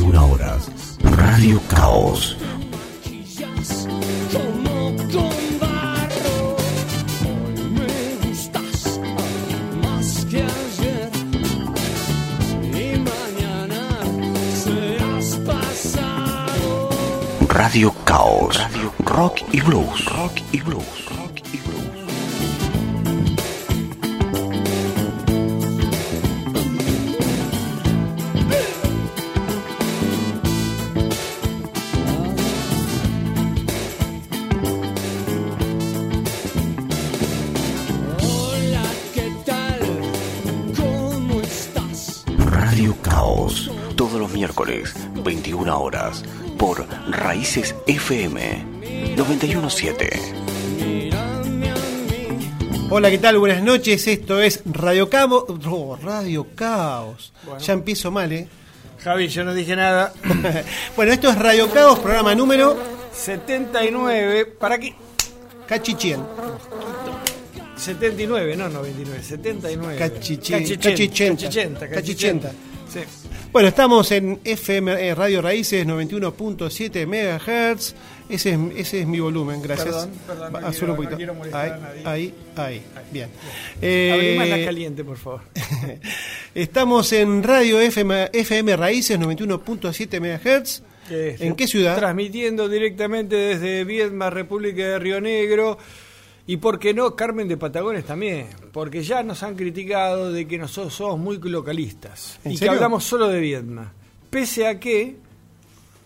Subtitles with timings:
[0.00, 0.70] 21 horas.
[1.02, 2.36] Radio Caos.
[17.48, 18.56] Radio Caos.
[18.56, 18.92] Radio.
[19.04, 20.04] Rock y Blues.
[20.06, 21.09] Rock y Blues.
[47.90, 48.64] FM
[49.16, 50.10] 917.
[50.78, 52.86] Mírame a mí.
[52.88, 53.38] Hola, ¿qué tal?
[53.38, 54.06] Buenas noches.
[54.06, 55.44] Esto es Radio Caos.
[56.00, 57.32] Radio Caos.
[57.58, 58.46] Ya empiezo mal, ¿eh?
[59.02, 60.12] Javi, yo no dije nada.
[60.96, 62.78] bueno, esto es Radio Caos, programa número
[63.12, 64.94] 79, ¿para qué?
[65.66, 66.20] Cachichien.
[67.74, 69.98] 79, no 99, 79.
[69.98, 70.90] Cachichén, Cachichenta.
[70.90, 71.88] cachichenta, Cachichenta.
[71.88, 72.52] cachichenta.
[72.88, 73.29] Sí.
[73.52, 77.94] Bueno, estamos en FM eh, Radio Raíces 91.7 MHz.
[78.28, 79.88] Ese es, ese es mi volumen, gracias.
[79.88, 81.16] Perdón, perdón, no quiero- un no poquito.
[81.16, 82.02] quiero molestar ahí, a nadie.
[82.04, 83.28] ahí, ahí, Bien.
[83.28, 83.42] Más
[83.82, 85.40] Eh, la caliente, por favor.
[86.54, 90.82] Estamos en Radio FM, FM Raíces 91.7 MHz.
[91.10, 91.96] ¿En qué ciudad?
[91.98, 95.76] Transmitiendo directamente desde Viedma, República de Río Negro.
[96.50, 98.48] Y por qué no, Carmen de Patagones también.
[98.72, 102.40] Porque ya nos han criticado de que nosotros somos muy localistas.
[102.42, 102.72] ¿En y serio?
[102.72, 103.92] que hablamos solo de Viedma.
[104.30, 105.14] Pese a que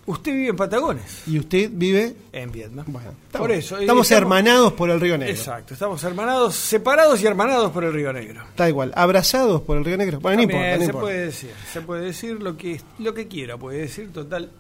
[0.04, 1.22] usted vive en Patagones.
[1.26, 2.14] ¿Y usted vive?
[2.30, 2.84] En Vietnam.
[2.88, 3.78] Bueno, por eso.
[3.78, 5.34] Estamos hermanados por el Río Negro.
[5.34, 8.42] Exacto, estamos hermanados, separados y hermanados por el Río Negro.
[8.50, 8.92] Está igual.
[8.96, 10.20] Abrazados por el Río Negro.
[10.20, 11.06] Bueno, no También importa, no se importa.
[11.06, 14.50] puede decir, se puede decir lo que lo que quiera, puede decir total.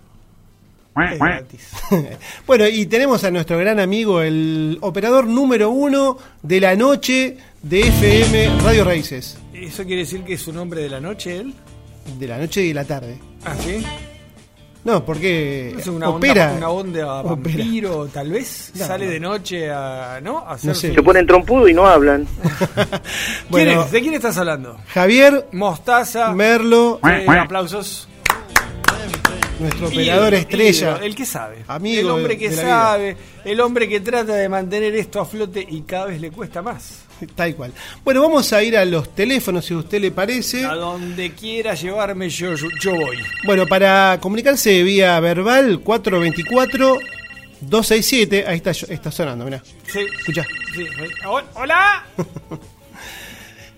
[1.12, 1.68] Es gratis.
[2.46, 7.80] bueno, y tenemos a nuestro gran amigo, el operador número uno de la noche de
[7.80, 9.36] FM Radio Raíces.
[9.52, 11.54] ¿Eso quiere decir que es un hombre de la noche él?
[12.18, 13.18] De la noche y de la tarde.
[13.44, 13.82] Ah, sí.
[14.84, 16.52] No, porque Es una opera.
[16.52, 17.56] onda, una onda opera.
[17.56, 18.70] vampiro, tal vez.
[18.74, 19.10] No, Sale no.
[19.12, 20.20] de noche a.
[20.22, 20.38] ¿No?
[20.40, 20.94] A hacer No sé.
[20.94, 22.26] Se ponen trompudo y no hablan.
[22.74, 23.00] ¿Quién
[23.48, 23.90] Bueno, es?
[23.92, 24.76] ¿De quién estás hablando?
[24.88, 26.32] Javier Mostaza.
[26.34, 28.08] Merlo, Eh, aplausos.
[29.64, 30.90] Nuestro operador estrella.
[30.90, 31.56] ídolo, el que sabe.
[31.68, 33.16] Amigo el hombre que de sabe.
[33.44, 37.00] El hombre que trata de mantener esto a flote y cada vez le cuesta más.
[37.34, 37.72] Tal cual.
[38.04, 40.64] Bueno, vamos a ir a los teléfonos, si a usted le parece.
[40.64, 43.18] A donde quiera llevarme yo, yo, yo voy.
[43.44, 48.44] Bueno, para comunicarse vía verbal, 424-267.
[48.46, 49.62] Ahí está, está sonando, mirá.
[49.86, 50.00] Sí.
[50.18, 50.44] Escuchá.
[50.74, 50.86] Sí.
[51.24, 52.04] Hol- Hola.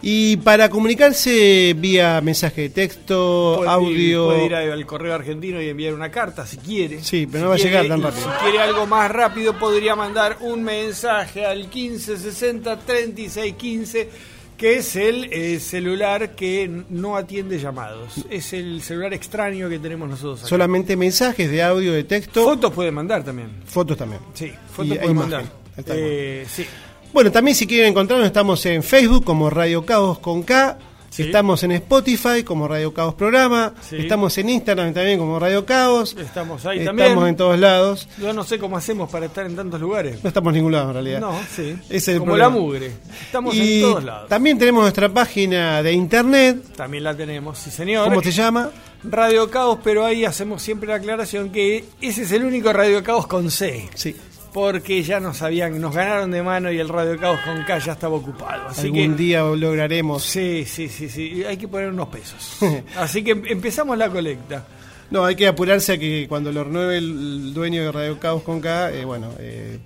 [0.03, 4.27] Y para comunicarse vía mensaje de texto, Puede audio.
[4.27, 7.03] Puede ir al correo argentino y enviar una carta si quiere.
[7.03, 8.23] Sí, pero no va a llegar tan rápido.
[8.31, 14.09] Si quiere algo más rápido, podría mandar un mensaje al 1560 3615,
[14.57, 18.13] que es el eh, celular que no atiende llamados.
[18.31, 20.41] Es el celular extraño que tenemos nosotros.
[20.41, 20.49] acá.
[20.49, 23.51] Solamente mensajes de audio, de texto, Fotos puede mandar también.
[23.67, 24.21] fotos también.
[24.35, 25.45] Sí, fotos puede mandar.
[25.89, 26.65] Eh, sí.
[27.13, 30.79] Bueno, también si quieren encontrarnos, estamos en Facebook como Radio Caos con K.
[31.09, 31.23] Sí.
[31.23, 33.73] Estamos en Spotify como Radio Caos Programa.
[33.81, 33.97] Sí.
[33.97, 36.15] Estamos en Instagram también como Radio Caos.
[36.19, 37.27] Estamos ahí estamos también.
[37.29, 38.07] en todos lados.
[38.19, 40.23] Yo no sé cómo hacemos para estar en tantos lugares.
[40.23, 41.21] No estamos en ningún lado en realidad.
[41.21, 41.75] No, sí.
[41.89, 42.55] Es el Como problema.
[42.55, 42.93] la mugre.
[43.25, 44.29] Estamos y en todos lados.
[44.29, 46.63] También tenemos nuestra página de internet.
[46.77, 48.11] También la tenemos, sí señor.
[48.11, 48.71] ¿Cómo se llama?
[49.03, 53.27] Radio Caos, pero ahí hacemos siempre la aclaración que ese es el único Radio Caos
[53.27, 53.89] con C.
[53.95, 54.15] Sí.
[54.57, 57.93] Porque ya nos habían, nos ganaron de mano y el Radio Caos con K ya
[57.93, 58.69] estaba ocupado.
[58.69, 60.23] Así Algún que día lograremos.
[60.23, 62.57] sí, sí, sí, sí, hay que poner unos pesos.
[62.97, 64.67] Así que empezamos la colecta.
[65.11, 68.63] No, hay que apurarse a que cuando lo renueve el dueño de Radio Caos con
[68.63, 69.79] K, eh, bueno, eh,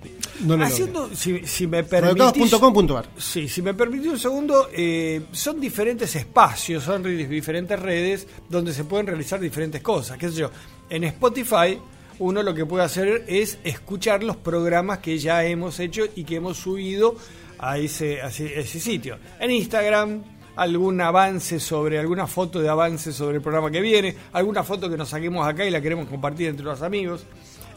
[0.45, 3.09] no lo Haciendo, si, si me permitís, Radiocaos.com.ar.
[3.17, 8.85] Sí, si me permitís un segundo, eh, son diferentes espacios, son diferentes redes donde se
[8.85, 10.17] pueden realizar diferentes cosas.
[10.17, 10.51] ¿Qué sé yo?
[10.89, 11.77] En Spotify,
[12.21, 16.35] uno lo que puede hacer es escuchar los programas que ya hemos hecho y que
[16.35, 17.15] hemos subido
[17.57, 19.17] a ese, a ese, sitio.
[19.39, 20.21] En Instagram,
[20.55, 24.97] algún avance sobre, alguna foto de avance sobre el programa que viene, alguna foto que
[24.97, 27.25] nos saquemos acá y la queremos compartir entre los amigos.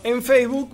[0.02, 0.68] En Facebook,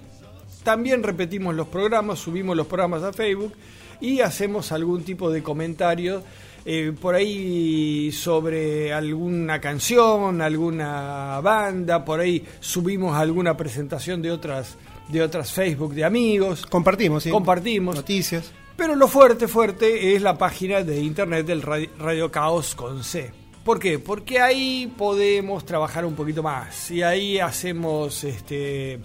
[0.65, 3.53] también repetimos los programas, subimos los programas a Facebook
[4.01, 6.25] y hacemos algún tipo de comentario
[6.65, 14.77] eh, por ahí sobre alguna canción, alguna banda, por ahí subimos alguna presentación de otras
[15.09, 16.67] de otras Facebook de amigos.
[16.67, 17.31] Compartimos, sí.
[17.31, 17.97] Compartimos.
[17.97, 18.53] Noticias.
[18.77, 23.31] Pero lo fuerte, fuerte es la página de internet del Radio, Radio Caos con C.
[23.65, 23.99] ¿Por qué?
[23.99, 26.91] Porque ahí podemos trabajar un poquito más.
[26.91, 28.99] Y ahí hacemos este.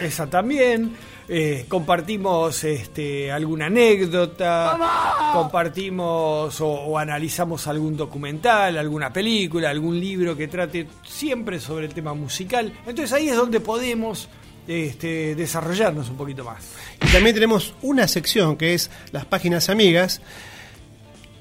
[0.00, 0.94] Esa también.
[1.26, 10.36] Eh, compartimos este, alguna anécdota, compartimos o, o analizamos algún documental, alguna película, algún libro
[10.36, 12.72] que trate siempre sobre el tema musical.
[12.86, 14.28] Entonces ahí es donde podemos
[14.66, 16.64] este, desarrollarnos un poquito más.
[17.02, 20.20] Y también tenemos una sección que es las páginas amigas.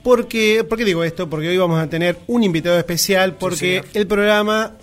[0.03, 1.29] Porque, ¿Por qué digo esto?
[1.29, 4.73] Porque hoy vamos a tener un invitado especial porque el programa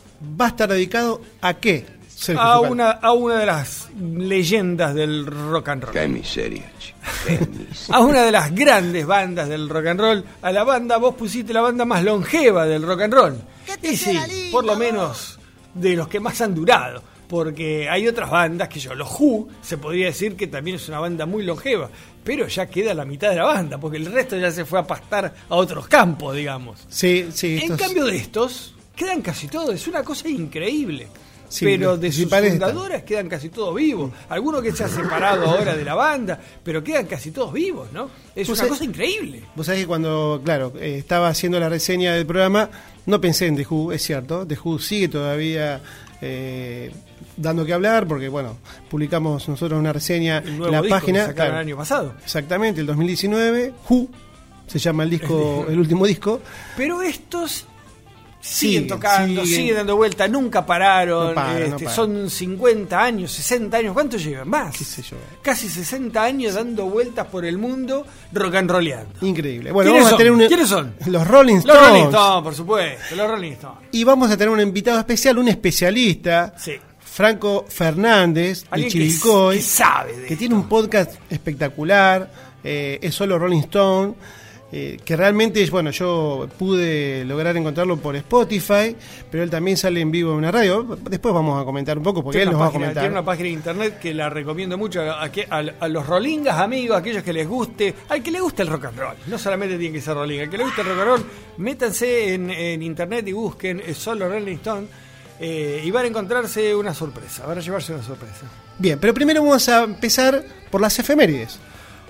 [0.41, 1.85] va a estar dedicado a qué?
[2.21, 2.73] Sergio A Zucal?
[2.73, 5.93] una, a una de las leyendas del rock and roll.
[5.95, 6.99] Qué miseria, chico.
[7.27, 7.33] Qué
[7.69, 7.97] miseria.
[7.97, 11.53] a una de las grandes bandas del rock and roll, a la banda, vos pusiste
[11.53, 13.37] la banda más longeva del rock and roll.
[13.83, 14.19] Y sí,
[14.53, 15.39] por lo menos
[15.75, 17.03] de los que más han durado.
[17.29, 20.99] Porque hay otras bandas que yo, los Who, se podría decir que también es una
[20.99, 21.89] banda muy longeva,
[22.25, 24.83] pero ya queda la mitad de la banda, porque el resto ya se fue a
[24.87, 26.85] pastar a otros campos, digamos.
[26.89, 27.59] Sí, sí.
[27.63, 31.07] En estos- cambio de estos, quedan casi todos, es una cosa increíble.
[31.51, 32.45] Sí, pero de sus están.
[32.47, 34.13] fundadores quedan casi todos vivos.
[34.29, 38.09] Alguno que se ha separado ahora de la banda, pero quedan casi todos vivos, ¿no?
[38.35, 39.43] Es una sabés- cosa increíble.
[39.57, 42.71] Vos sabés que cuando, claro, eh, estaba haciendo la reseña del programa,
[43.07, 44.47] no pensé en The Who, es cierto.
[44.47, 45.81] The Who sigue todavía
[46.23, 46.93] eh,
[47.37, 48.57] dando que hablar, porque, bueno,
[48.89, 51.33] publicamos nosotros una reseña en la página.
[51.35, 52.15] claro, el año pasado.
[52.23, 54.09] Exactamente, el 2019, Who
[54.69, 56.41] se llama el disco, el último disco.
[56.77, 57.67] Pero estos
[58.41, 59.61] siguen tocando, siguen.
[59.61, 59.77] siguen.
[59.77, 61.29] dando vuelta, nunca pararon.
[61.29, 64.49] No paran, no este, son 50 años, 60 años, ¿cuánto llevan?
[64.49, 64.77] Más.
[64.77, 65.17] Qué sé yo.
[65.43, 69.27] Casi 60 años dando vueltas por el mundo rock and rolleando.
[69.27, 69.73] Increíble.
[69.73, 70.95] Bueno, ¿Quiénes vamos a tener un, ¿Quiénes son?
[71.07, 71.89] Los Rolling Los Stones.
[71.89, 73.79] Rolling Stones, por supuesto, los Rolling Stones.
[73.93, 76.73] Y vamos a tener un invitado especial, un especialista, Sí.
[77.01, 82.31] Franco Fernández, de Alguien que, sabe de que tiene un podcast espectacular,
[82.63, 84.15] eh, es solo Rolling Stone,
[84.73, 88.95] eh, que realmente, bueno, yo pude lograr encontrarlo por Spotify,
[89.31, 90.97] pero él también sale en vivo en una radio.
[91.09, 93.03] Después vamos a comentar un poco, porque Tiene él nos va a comentar.
[93.03, 96.97] tiene una página de internet que la recomiendo mucho a, a a- los rolingas amigos,
[96.97, 99.17] a aquellos que les guste, al que le guste el rock and roll.
[99.27, 101.25] No solamente tiene que ser rolinga, al que le guste el rock and roll,
[101.59, 104.87] métanse en, en internet y busquen eh, solo Rolling Stone
[105.41, 108.47] eh, y van a encontrarse una sorpresa, van a llevarse una sorpresa.
[108.79, 111.59] Bien, pero primero vamos a empezar por las efemérides.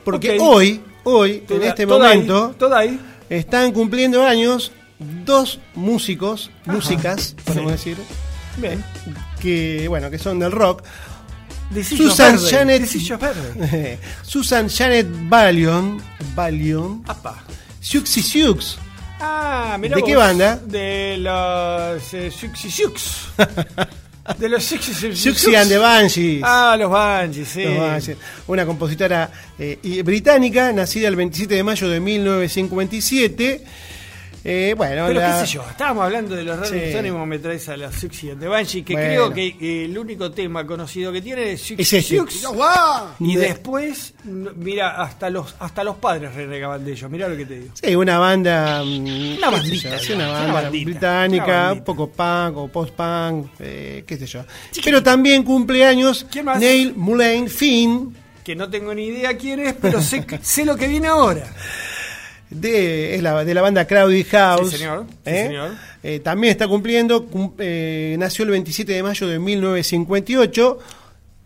[0.04, 3.00] Porque hoy, hoy, en Toda- este toda ahí, momento, toda ahí.
[3.28, 7.96] están cumpliendo años dos músicos, músicas, podemos decir,
[8.58, 8.84] Bien.
[9.40, 10.82] que bueno, que son del rock.
[11.70, 13.98] Decision Susan Verde, Janet Verde.
[14.22, 16.02] Susan Janet Ballion,
[16.34, 17.44] Ballion, Apa.
[17.80, 18.76] Siuxi Siux.
[19.20, 20.56] Ah, ¿De qué vos, banda?
[20.56, 23.28] De los eh, Siuxi Siux.
[24.38, 24.62] De los.
[24.62, 26.42] Siuxi and the Banshees.
[26.44, 27.64] Ah, los Banshees, sí.
[27.64, 28.18] Los Banshees.
[28.46, 33.64] Una compositora eh, británica, nacida el 27 de mayo de 1957.
[34.42, 36.80] Eh, bueno, Pero la- qué sé yo, estábamos hablando de los Rolling.
[36.88, 39.08] Stones y me traes a los Siuxi and the Banshees, que Bueno.
[39.08, 42.16] creo que eh, el único tema conocido que tiene es Es este.
[43.18, 47.44] Y De- después, mira, hasta los hasta los padres renegaban de ellos, mirá lo que
[47.44, 47.74] te digo.
[47.74, 48.82] Sí, una banda.
[48.82, 51.72] mm, Una bandita, yo, banda bandita, británica, una bandita.
[51.72, 54.44] un poco punk o post-punk, eh, qué sé yo.
[54.82, 56.58] Pero también cumple años ¿Quién más?
[56.58, 60.88] Neil Mullane Finn, Que no tengo ni idea quién es, pero sé, sé lo que
[60.88, 61.44] viene ahora.
[62.50, 64.70] De, es la, de la banda Crowded House.
[64.70, 65.06] Sí, señor.
[65.08, 65.46] Sí, ¿eh?
[65.46, 65.70] señor.
[66.02, 70.78] Eh, también está cumpliendo, cum- eh, nació el 27 de mayo de 1958.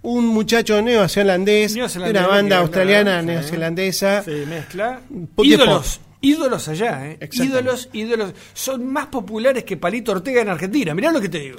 [0.02, 4.22] Un muchacho neozelandés, de una banda australiana neozelandesa.
[4.22, 5.00] Se mezcla.
[5.38, 6.00] Ídolos.
[6.20, 7.18] Ídolos allá, ¿eh?
[7.32, 8.32] Ídolos, ídolos.
[8.52, 10.94] Son más populares que Palito Ortega en Argentina.
[10.94, 11.58] Mirá lo que te digo.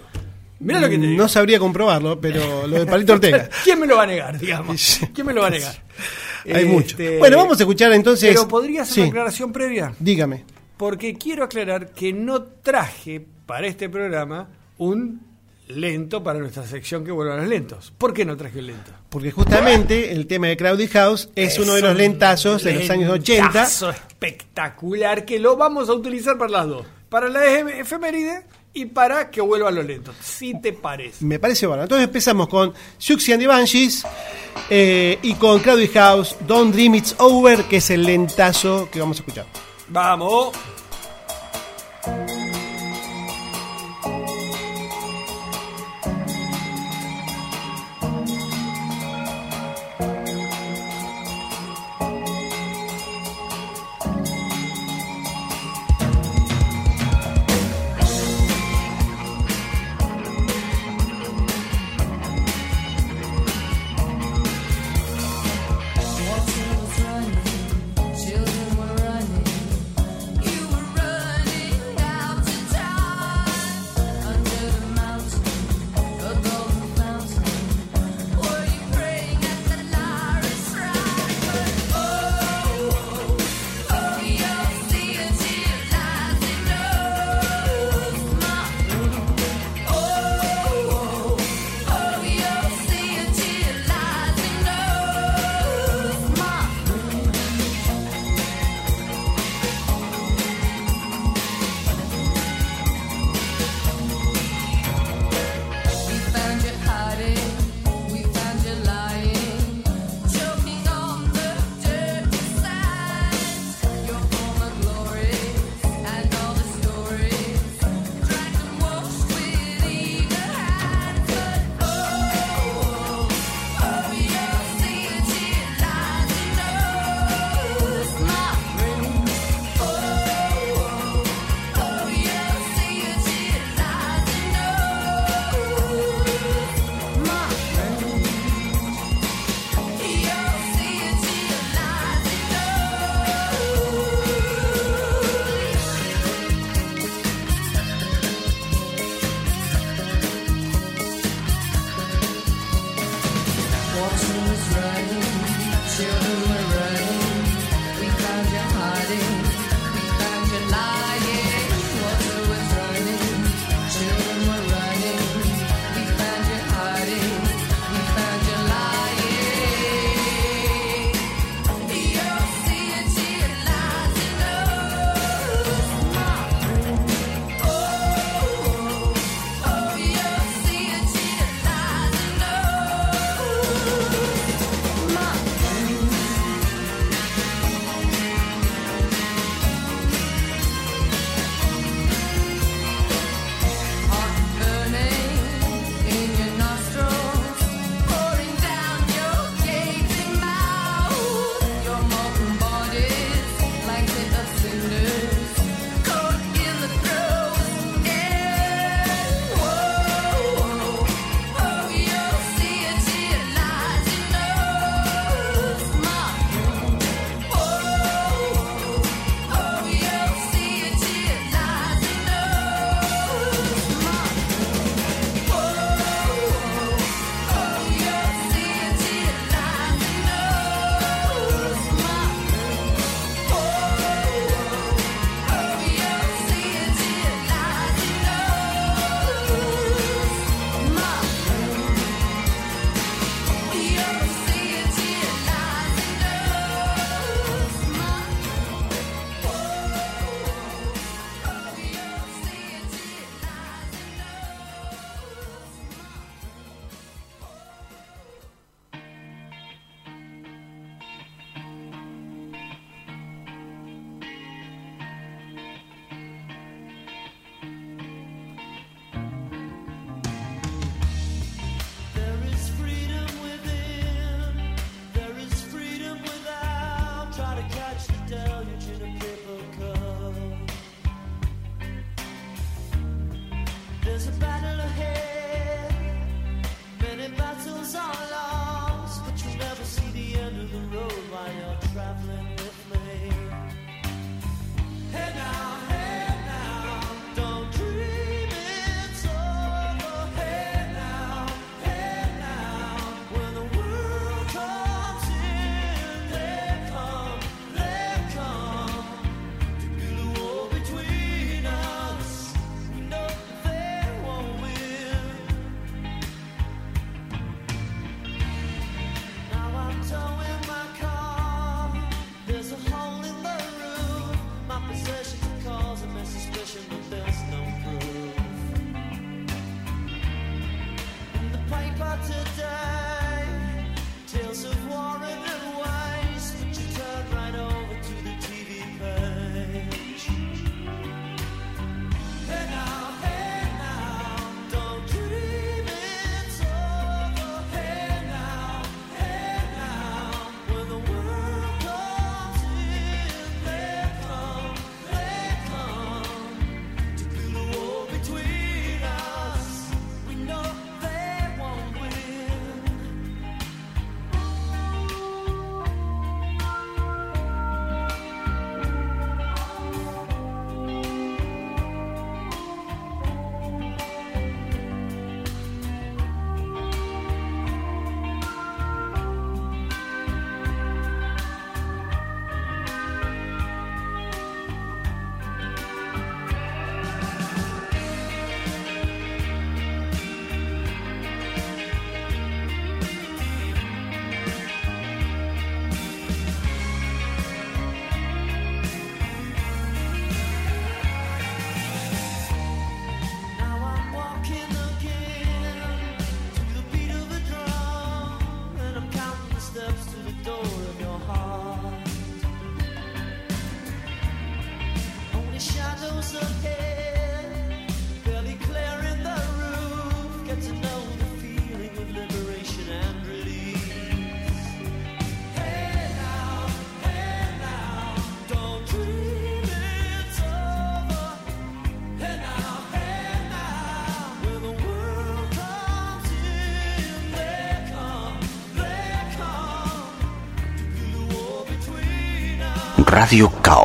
[0.59, 1.21] Mirá lo que te digo.
[1.21, 3.49] No sabría comprobarlo, pero lo de Palito Ortega.
[3.63, 4.99] ¿Quién me lo va a negar, digamos?
[5.13, 5.75] ¿Quién me lo va a negar?
[6.53, 6.89] Hay mucho.
[6.91, 8.29] Este, Bueno, vamos a escuchar entonces.
[8.35, 9.93] Pero podría hacer Sí, una aclaración previa.
[9.99, 10.43] Dígame.
[10.77, 15.21] Porque quiero aclarar que no traje para este programa un
[15.67, 17.91] lento para nuestra sección que vuelvan los lentos.
[17.97, 18.91] ¿Por qué no traje un lento?
[19.09, 23.09] Porque justamente el tema de Crowded House es, uno de los lentazos de los años
[23.11, 23.43] 80.
[23.45, 26.85] lentazo espectacular que lo vamos a utilizar para las dos.
[27.09, 28.43] Para la efe- efeméride
[28.75, 30.15] y para que vuelvan los lentos.
[30.21, 31.25] Si te parece.
[31.25, 31.83] Me parece bueno.
[31.83, 34.05] Entonces empezamos con Siouxsie and the Banshees
[34.69, 39.17] eh, y con Crowded House, Don't Dream It's Over, que es el lentazo que vamos
[39.17, 39.45] a escuchar.
[39.87, 40.51] Vamos.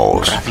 [0.00, 0.49] Radio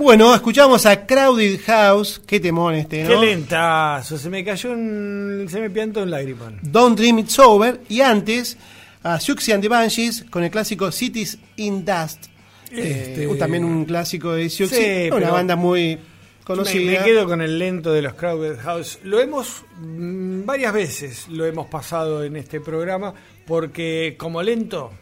[0.00, 2.22] Bueno, escuchamos a Crowded House.
[2.26, 3.20] Qué temón este, ¿no?
[3.20, 5.46] Qué lentazo, se me cayó un.
[5.50, 6.50] se me piantó un lágrima.
[6.62, 7.82] Don't Dream It's Over.
[7.90, 8.56] Y antes,
[9.02, 12.28] a Siouxsie and the Banshees con el clásico Cities in Dust.
[12.70, 15.10] Este- Eh, también un clásico de Siouxsie.
[15.10, 15.98] Sí, una banda muy
[16.44, 16.98] conocida.
[17.00, 19.00] me quedo con el lento de los Crowded House.
[19.02, 23.12] Lo hemos mm, varias veces lo hemos pasado en este programa
[23.46, 24.92] porque como lento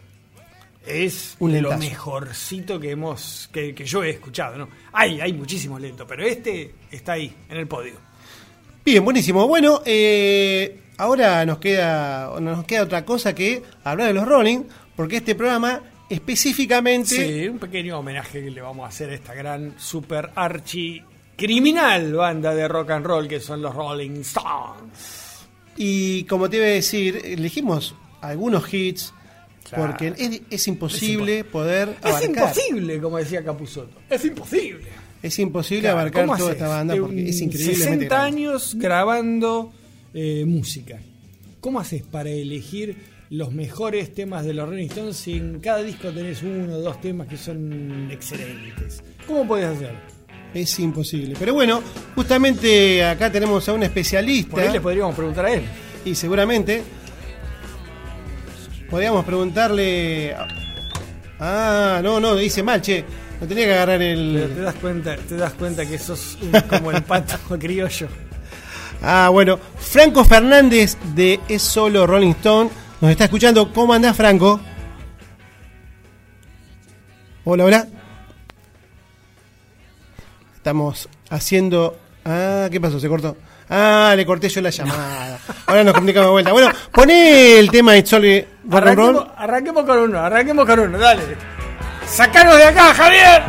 [0.89, 4.69] es Un de lo mejorcito que hemos que, que yo he escuchado, ¿no?
[4.93, 7.95] Hay hay muchísimos lentos, pero este está ahí en el podio.
[8.85, 9.47] Bien, buenísimo.
[9.47, 14.65] Bueno, eh, ahora nos queda, no nos queda otra cosa que hablar de los Rolling,
[14.97, 19.35] porque este programa específicamente Sí, un pequeño homenaje que le vamos a hacer a esta
[19.35, 21.03] gran super archi
[21.37, 25.47] criminal banda de rock and roll que son los Rolling Stones.
[25.77, 29.15] Y como te iba a decir, elegimos algunos hits
[29.71, 29.87] Claro.
[29.87, 32.25] porque es, es imposible poder Es abarcar.
[32.31, 33.99] imposible, como decía Capusotto.
[34.09, 34.87] Es imposible.
[35.23, 36.63] Es imposible Claro, abarcar ¿cómo toda haces?
[36.63, 38.27] esta banda porque es increíblemente 60 grande.
[38.39, 39.73] años grabando
[40.15, 41.01] eh, música.
[41.61, 42.97] ¿Cómo haces para elegir
[43.31, 47.01] los mejores temas de los Rolling Stones si en cada disco tenés uno o dos
[47.01, 49.03] temas que son excelentes?
[49.27, 49.93] ¿Cómo podés hacer?
[50.55, 51.35] Es imposible.
[51.39, 51.83] Pero bueno,
[52.15, 55.63] justamente acá tenemos a un Por ahí especialista le podríamos preguntar a él.
[56.05, 56.83] y seguramente
[58.91, 60.35] podríamos preguntarle.
[61.41, 63.05] Ah, no, no, dice mal, che.
[63.41, 64.63] No tenía que agarrar Pero te el.
[64.65, 68.09] das cuenta, te das cuenta que sos un- como el pato criollo.
[69.01, 69.59] Ah, bueno.
[69.79, 72.71] Franco Fernández de Es Solo Rolling Stone
[73.01, 73.73] nos está escuchando.
[73.73, 74.61] ¿Cómo andás, Franco?
[77.45, 77.87] Hola, hola.
[80.57, 81.97] Estamos haciendo.
[82.25, 82.99] Ah, ¿qué pasó?
[82.99, 83.37] ¿Se cortó?
[83.71, 85.39] Ah, le corté yo la llamada.
[85.67, 86.53] Ahora nos complicamos de vuelta.
[86.53, 91.23] Bueno, poné el tema de and Arranquemos, arranquemos con uno, arranquemos con uno, dale.
[92.07, 93.43] ¡Sacanos de acá, Javier!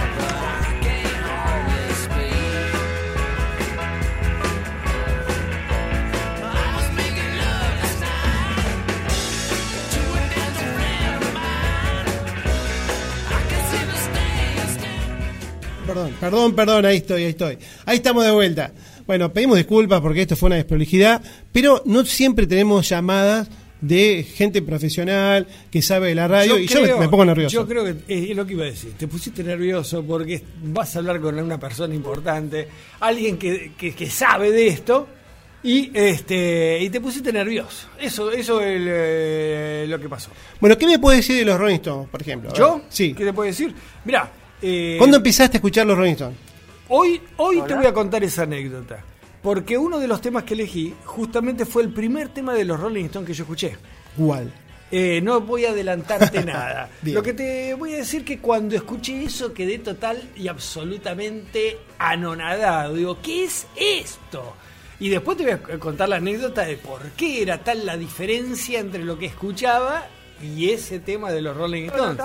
[15.87, 17.57] Perdón, perdón, perdón, ahí estoy, ahí estoy.
[17.85, 18.71] Ahí estamos de vuelta.
[19.09, 21.19] Bueno, pedimos disculpas porque esto fue una desprolijidad,
[21.51, 23.49] pero no siempre tenemos llamadas
[23.81, 27.55] de gente profesional que sabe de la radio y yo me, me pongo nervioso.
[27.55, 28.91] Yo creo que es lo que iba a decir.
[28.99, 32.67] Te pusiste nervioso porque vas a hablar con una persona importante,
[32.99, 35.07] alguien que, que- que sabe de esto.
[35.63, 37.87] Y este y te pusiste nervioso.
[37.99, 40.29] Eso eso es eh, lo que pasó.
[40.61, 42.53] Bueno, ¿qué me puede decir de los Rolling Stones, por ejemplo?
[42.53, 42.81] ¿Yo?
[42.89, 43.15] Sí.
[43.15, 43.73] ¿Qué te puedo decir?
[44.05, 46.37] Mira, eh, ¿Cuándo empezaste a escuchar los Rolling Stones?
[46.91, 49.03] Hoy, hoy te voy a contar esa anécdota.
[49.43, 53.05] Porque uno de los temas que elegí justamente fue el primer tema de los Rolling
[53.05, 53.77] Stones que yo escuché.
[54.17, 54.51] ¿Cuál?
[54.91, 56.89] Eh, no voy a adelantarte nada.
[57.03, 62.95] Lo que te voy a decir que cuando escuché eso quedé total y absolutamente anonadado.
[62.95, 64.55] Digo, ¿qué es esto?
[64.99, 68.79] Y después te voy a contar la anécdota de por qué era tal la diferencia
[68.79, 70.07] entre lo que escuchaba
[70.41, 72.19] y ese tema de los Rolling Stones.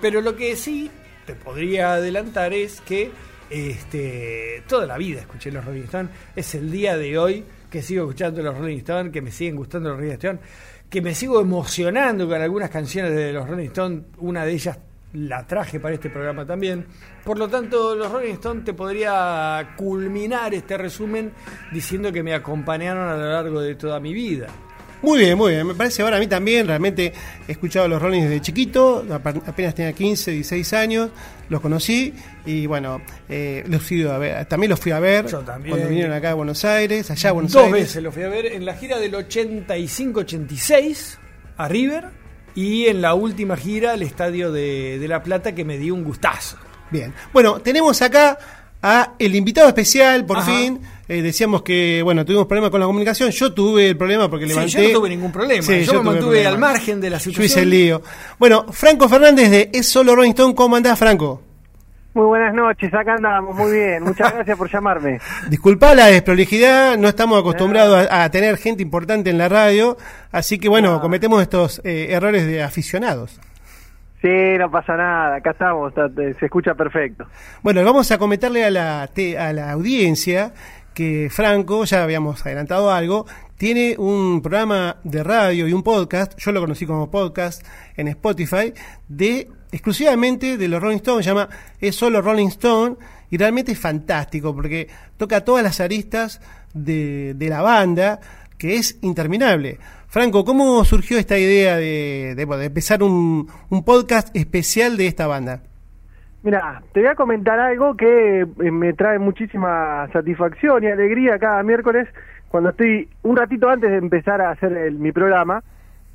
[0.00, 0.88] Pero lo que sí
[1.26, 3.10] te podría adelantar es que
[3.50, 6.10] este, toda la vida escuché los Rolling Stones.
[6.36, 9.90] Es el día de hoy que sigo escuchando los Rolling Stones, que me siguen gustando
[9.90, 10.40] los Rolling Stones,
[10.88, 14.04] que me sigo emocionando con algunas canciones de los Rolling Stones.
[14.18, 14.78] Una de ellas
[15.14, 16.86] la traje para este programa también.
[17.24, 21.32] Por lo tanto, los Rolling Stones te podría culminar este resumen
[21.72, 24.48] diciendo que me acompañaron a lo largo de toda mi vida.
[25.00, 25.66] Muy bien, muy bien.
[25.66, 26.66] Me parece ahora a mí también.
[26.66, 27.12] Realmente
[27.46, 29.06] he escuchado a los Rolling desde chiquito.
[29.10, 31.10] Apenas tenía 15, 16 años.
[31.48, 32.12] Los conocí.
[32.44, 34.44] Y bueno, eh, los fui a ver.
[34.46, 35.26] También los fui a ver.
[35.26, 35.70] Yo también.
[35.70, 37.10] Cuando vinieron acá a Buenos Aires.
[37.10, 37.82] Allá a Buenos Dos Aires.
[37.82, 41.16] veces lo fui a ver en la gira del 85-86
[41.56, 42.04] a River
[42.54, 46.04] y en la última gira al Estadio de, de La Plata que me dio un
[46.04, 46.56] gustazo.
[46.90, 47.12] Bien.
[47.32, 48.38] Bueno, tenemos acá
[48.82, 50.50] a el invitado especial, por Ajá.
[50.50, 50.80] fin.
[51.08, 53.30] Eh, decíamos que, bueno, tuvimos problemas con la comunicación.
[53.30, 54.70] Yo tuve el problema porque Sí, levanté.
[54.72, 55.62] yo no tuve ningún problema.
[55.62, 57.62] Sí, yo, me tuve mantuve al margen de la Yo hice situación.
[57.64, 58.02] el lío.
[58.38, 60.54] Bueno, Franco Fernández de Es Solo Rolling Stone.
[60.54, 61.42] ¿Cómo andás, Franco?
[62.14, 65.20] Muy buenas noches, acá andamos, muy bien, muchas gracias por llamarme.
[65.50, 69.96] Disculpa la desprolijidad, no estamos acostumbrados a, a tener gente importante en la radio,
[70.32, 73.38] así que bueno, cometemos estos eh, errores de aficionados.
[74.20, 75.92] Sí, no pasa nada, acá estamos,
[76.40, 77.24] se escucha perfecto.
[77.62, 80.52] Bueno, vamos a comentarle a la, te- a la audiencia
[80.98, 83.24] que Franco, ya habíamos adelantado algo,
[83.56, 87.64] tiene un programa de radio y un podcast, yo lo conocí como podcast
[87.96, 88.72] en Spotify,
[89.06, 91.48] de exclusivamente de los Rolling Stones, se llama
[91.80, 92.96] Es solo Rolling Stone,
[93.30, 96.40] y realmente es fantástico porque toca todas las aristas
[96.74, 98.18] de, la banda,
[98.58, 99.78] que es interminable.
[100.08, 103.46] Franco, ¿cómo surgió esta idea de, de, empezar un
[103.86, 105.62] podcast especial de esta banda?
[106.42, 111.62] Mira, te voy a comentar algo que eh, me trae muchísima satisfacción y alegría cada
[111.62, 112.08] miércoles
[112.48, 115.62] cuando estoy un ratito antes de empezar a hacer el- mi programa,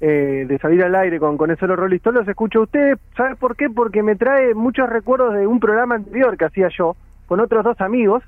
[0.01, 2.97] eh, de salir al aire con, con eso los Rolling Stones, los escucho a ustedes.
[3.15, 3.69] ¿Sabes por qué?
[3.69, 6.95] Porque me trae muchos recuerdos de un programa anterior que hacía yo
[7.27, 8.23] con otros dos amigos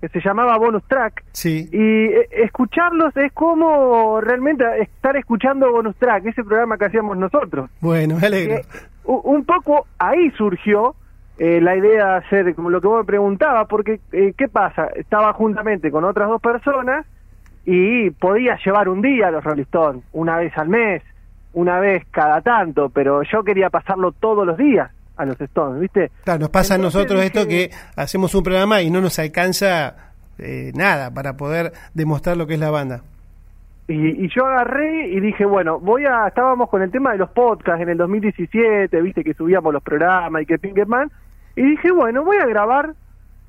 [0.00, 1.24] que se llamaba Bonus Track.
[1.32, 1.68] Sí.
[1.72, 7.70] Y eh, escucharlos es como realmente estar escuchando Bonus Track, ese programa que hacíamos nosotros.
[7.80, 8.56] Bueno, me alegro.
[9.04, 10.94] Un poco ahí surgió
[11.38, 14.86] eh, la idea de hacer como lo que vos me preguntabas, porque eh, ¿qué pasa?
[14.94, 17.06] Estaba juntamente con otras dos personas
[17.64, 21.02] y podía llevar un día a los Rolling Stones, una vez al mes,
[21.54, 26.10] una vez cada tanto, pero yo quería pasarlo todos los días a los Stones, ¿viste?
[26.24, 30.72] Claro, nos pasa a nosotros esto que hacemos un programa y no nos alcanza eh,
[30.74, 33.02] nada para poder demostrar lo que es la banda.
[33.86, 37.30] Y, y yo agarré y dije, bueno, voy a, estábamos con el tema de los
[37.30, 41.10] podcasts en el 2017, viste que subíamos los programas y que Pinkman,
[41.56, 42.94] y dije, bueno, voy a grabar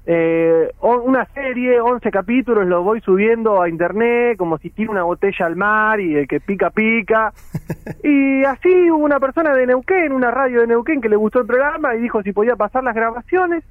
[0.08, 5.48] eh, una serie, 11 capítulos, lo voy subiendo a internet como si tira una botella
[5.48, 7.34] al mar y el que pica pica.
[8.04, 11.48] y así hubo una persona de Neuquén, una radio de Neuquén que le gustó el
[11.48, 13.64] programa y dijo si podía pasar las grabaciones.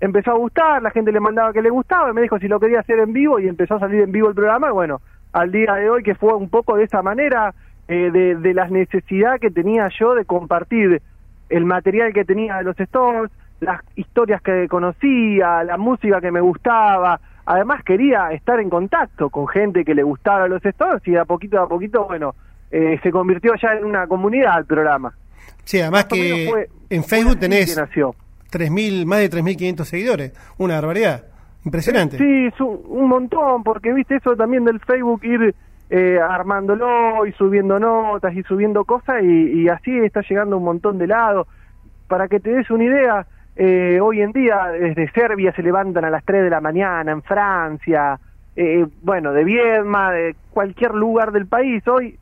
[0.00, 2.58] Empezó a gustar, la gente le mandaba que le gustaba, y me dijo si lo
[2.58, 4.68] quería hacer en vivo y empezó a salir en vivo el programa.
[4.68, 5.00] Y bueno,
[5.32, 7.54] al día de hoy que fue un poco de esa manera,
[7.86, 11.02] eh, de, de la necesidad que tenía yo de compartir
[11.50, 13.30] el material que tenía de los Stones,
[13.60, 17.20] las historias que conocía, la música que me gustaba.
[17.46, 21.24] Además quería estar en contacto con gente que le gustaba los Stones y de a
[21.24, 22.34] poquito a poquito, bueno,
[22.70, 25.12] eh, se convirtió ya en una comunidad el programa.
[25.64, 28.14] Sí, además que fue- en Facebook tenés nació.
[28.50, 30.32] 3000, más de 3.500 seguidores.
[30.58, 31.24] Una barbaridad.
[31.64, 32.16] Impresionante.
[32.18, 35.54] Sí, es un, un montón, porque viste eso también del Facebook ir
[35.90, 40.98] eh, armándolo y subiendo notas y subiendo cosas y, y así está llegando un montón
[40.98, 41.46] de lados.
[42.08, 46.10] Para que te des una idea, eh, hoy en día desde Serbia se levantan a
[46.10, 48.18] las 3 de la mañana, en Francia,
[48.56, 51.86] eh, bueno, de Viedma, de cualquier lugar del país.
[51.88, 52.18] Hoy,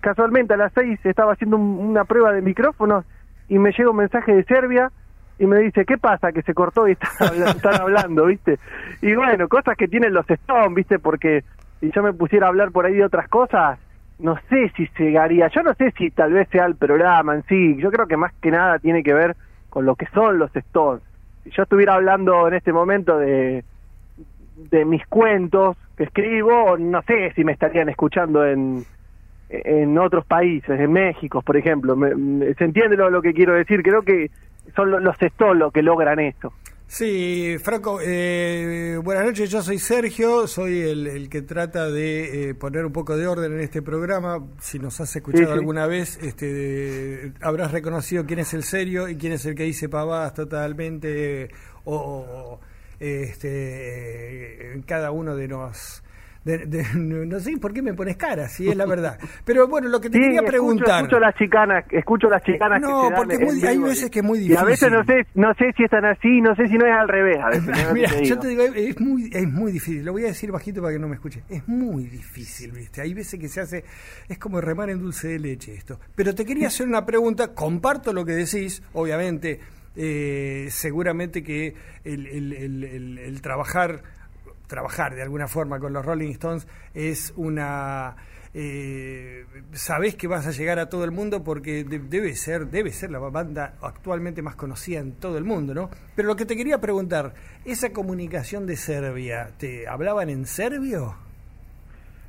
[0.00, 3.04] casualmente a las 6 estaba haciendo un- una prueba de micrófonos
[3.48, 4.90] y me llega un mensaje de Serbia
[5.38, 6.32] y me dice, ¿qué pasa?
[6.32, 8.58] Que se cortó y están, habla- están hablando, ¿viste?
[9.02, 10.98] Y bueno, cosas que tienen los Stones, ¿viste?
[10.98, 11.44] Porque
[11.80, 13.78] si yo me pusiera a hablar por ahí de otras cosas,
[14.18, 17.76] no sé si llegaría, yo no sé si tal vez sea el programa en sí,
[17.78, 19.34] yo creo que más que nada tiene que ver
[19.74, 21.02] con lo que son los Stones.
[21.42, 23.64] Si yo estuviera hablando en este momento de,
[24.70, 28.84] de mis cuentos que escribo, no sé si me estarían escuchando en,
[29.50, 31.96] en otros países, en México, por ejemplo.
[32.56, 33.82] ¿Se entiende lo, lo que quiero decir?
[33.82, 34.30] Creo que
[34.76, 36.52] son lo- los Stones los que logran esto.
[36.86, 42.54] Sí, Franco, eh, buenas noches, yo soy Sergio, soy el, el que trata de eh,
[42.54, 44.46] poner un poco de orden en este programa.
[44.60, 45.58] Si nos has escuchado Sí, sí.
[45.58, 49.88] alguna vez, este, habrás reconocido quién es el serio y quién es el que dice
[49.88, 51.50] pavadas totalmente
[51.84, 52.60] o, o,
[53.00, 56.03] este, cada uno de los...
[56.44, 59.18] de- de- no sé por qué me pones cara, si es la verdad.
[59.44, 60.96] Pero bueno, lo que te Sí, quería escucho, preguntar...
[61.04, 64.38] escucho las chicanas, escucho las chicanas No, que porque muy- hay veces que es muy
[64.40, 65.24] Y a veces no difícil.
[65.24, 67.38] sé, no sé si están así, no sé si no es al revés.
[67.40, 67.92] A veces, ¿no?
[67.94, 70.04] Mira, Te yo te digo, es muy, es muy difícil.
[70.04, 71.42] Lo voy a decir bajito para que no me escuche.
[71.48, 73.00] Es muy difícil, ¿viste?
[73.00, 73.84] Hay veces que se hace,
[74.28, 75.98] es como remar en dulce de leche esto.
[76.14, 77.54] Pero te quería hacer una pregunta.
[77.54, 79.60] Comparto lo que decís, obviamente.
[79.96, 84.02] eh, seguramente que el, el- el- el- el trabajar,
[84.66, 88.16] trabajar de alguna forma con los Rolling Stones es una
[88.56, 92.90] eh, sabés que vas a llegar a todo el mundo porque de- debe ser debe
[92.92, 95.90] ser la banda actualmente más conocida en todo el mundo, ¿no?
[96.14, 101.16] Pero lo que te quería preguntar, esa comunicación de Serbia, ¿te hablaban en serbio?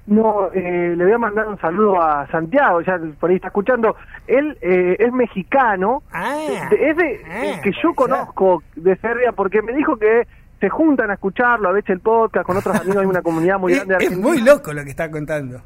[0.08, 3.96] No, eh, le voy a mandar un saludo a Santiago, ya por ahí está escuchando.
[4.28, 6.38] Él eh, es mexicano, Ah,
[6.72, 10.28] es de, ah, que yo conozco de Serbia porque me dijo que
[10.60, 13.74] se juntan a escucharlo, a veces el podcast con otros amigos, hay una comunidad muy
[13.76, 15.62] grande de es muy loco lo que está contando.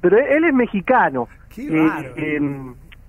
[0.00, 1.28] pero él es mexicano.
[1.54, 2.40] Qué Eh, eh,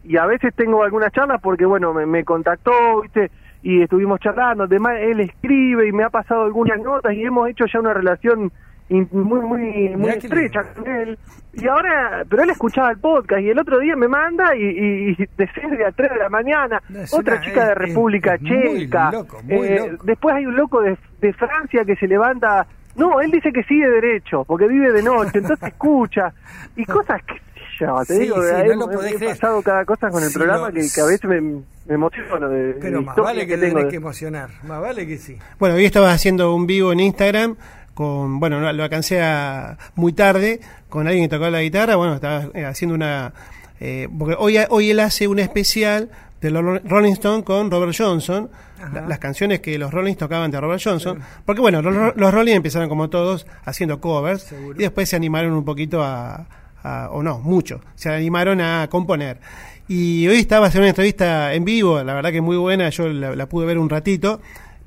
[0.05, 3.29] y a veces tengo algunas charlas porque, bueno, me, me contactó, ¿viste?
[3.61, 4.63] Y estuvimos charlando.
[4.63, 8.51] Además, él escribe y me ha pasado algunas notas y hemos hecho ya una relación
[8.89, 11.17] muy, muy, muy estrecha con él.
[11.53, 15.09] Y ahora, pero él escuchaba el podcast y el otro día me manda y, y,
[15.11, 18.41] y de 6 a 3 de la mañana, No, otra una- chica de República es
[18.41, 19.11] muy Checa.
[19.11, 20.03] loco, muy Eh, loco.
[20.05, 22.65] Después hay un loco de, de Francia que se levanta.
[22.95, 26.33] No, él dice que sigue derecho, porque vive de noche, entonces escucha.
[26.75, 27.35] Y cosas que
[27.79, 29.31] yo, te Sí, digo, sí, he- no lo he- podés he creer.
[29.33, 31.61] pasado cada cosa con el Sí, programa no, que, que a veces me, me
[31.95, 35.17] emociono de, de Pero más vale que, tengo tenés de- que emocionar, más vale que
[35.17, 35.37] sí.
[35.59, 37.55] Bueno, hoy estabas haciendo un vivo en Instagram
[37.99, 42.15] con, bueno, no, lo alcancé a- muy tarde con alguien que tocaba la guitarra, bueno,
[42.15, 43.33] estaba eh, haciendo una,
[43.81, 46.09] eh, porque hoy, hoy él hace un especial
[46.39, 48.49] de los Rolling Stones con Robert Johnson,
[48.93, 52.53] la- las canciones que los Rolling tocaban de Robert Johnson, porque bueno, los, los Rolling
[52.55, 54.79] empezaron como todos haciendo covers Seguro.
[54.79, 56.47] y después se animaron un poquito a,
[56.81, 59.41] a- o no, mucho, se animaron a componer.
[59.89, 63.35] Y hoy estaba haciendo una entrevista en vivo, la verdad que muy buena, yo la,
[63.35, 64.39] la pude ver un ratito,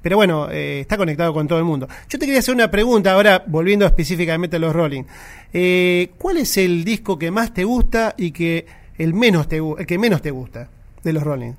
[0.02, 1.88] pero bueno, eh, está conectado con todo el mundo.
[2.08, 5.04] Yo te quería hacer una pregunta ahora, volviendo específicamente a los Rolling.
[5.52, 8.66] Eh, ¿Cuál es el disco que más te gusta y que
[8.98, 10.68] el menos te el que menos te gusta
[11.02, 11.52] de los Rolling?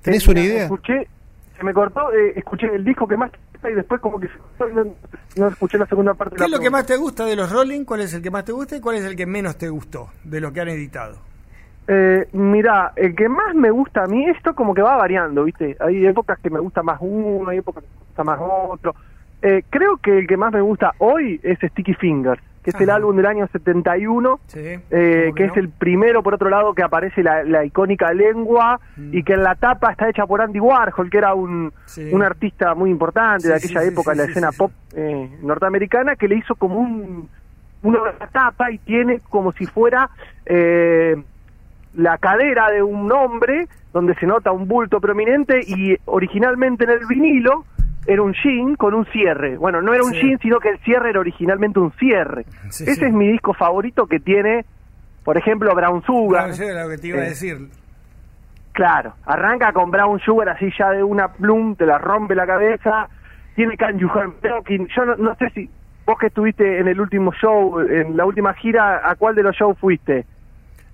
[0.00, 0.62] ¿Tenés Eh, una idea?
[0.64, 1.06] Escuché,
[1.56, 4.28] se me cortó, eh, escuché el disco que más te gusta y después como que
[4.74, 4.94] no,
[5.36, 6.34] no escuché la segunda parte.
[6.34, 7.84] de ¿Qué la es lo que más te gusta de los Rolling?
[7.84, 10.10] ¿Cuál es el que más te gusta y cuál es el que menos te gustó
[10.24, 11.18] de lo que han editado?
[11.88, 15.76] Eh, mira, el que más me gusta a mí, esto como que va variando, ¿viste?
[15.80, 18.94] Hay épocas que me gusta más uno, hay épocas que me gusta más otro.
[19.42, 22.90] Eh, creo que el que más me gusta hoy es Sticky Fingers, que es el
[22.90, 25.52] álbum del año 71, Sí, eh, ¿cómo que no?
[25.52, 29.16] es el primero, por otro lado, que aparece la, la icónica lengua Mm.
[29.16, 32.08] y que en la tapa está hecha por Andy Warhol, que era un, Sí.
[32.12, 36.36] un artista muy importante de aquella época en la escena pop eh, norteamericana, que le
[36.36, 37.28] hizo como un
[37.84, 37.98] una
[38.32, 40.08] tapa y tiene como si fuera
[40.46, 41.20] eh,
[41.94, 47.06] la cadera de un hombre donde se nota un bulto prominente y originalmente en el
[47.06, 47.64] vinilo
[48.06, 49.56] era un jean con un cierre.
[49.58, 50.20] Bueno, no era un Sí.
[50.22, 52.44] jean, sino que el cierre era originalmente un cierre.
[52.70, 53.04] Sí, Ese sí.
[53.04, 54.64] es mi disco favorito que tiene,
[55.24, 56.50] por ejemplo, Brown Sugar.
[56.58, 57.58] Era lo que te iba a Eh, decir.
[58.72, 63.08] Claro, arranca con Brown Sugar así ya de una plum, te la rompe la cabeza.
[63.54, 64.08] Tiene Can You
[64.40, 64.88] Talking.
[64.96, 65.68] Yo no, no sé si
[66.06, 69.54] vos que estuviste en el último show, en la última gira, ¿a cuál de los
[69.54, 70.24] shows fuiste?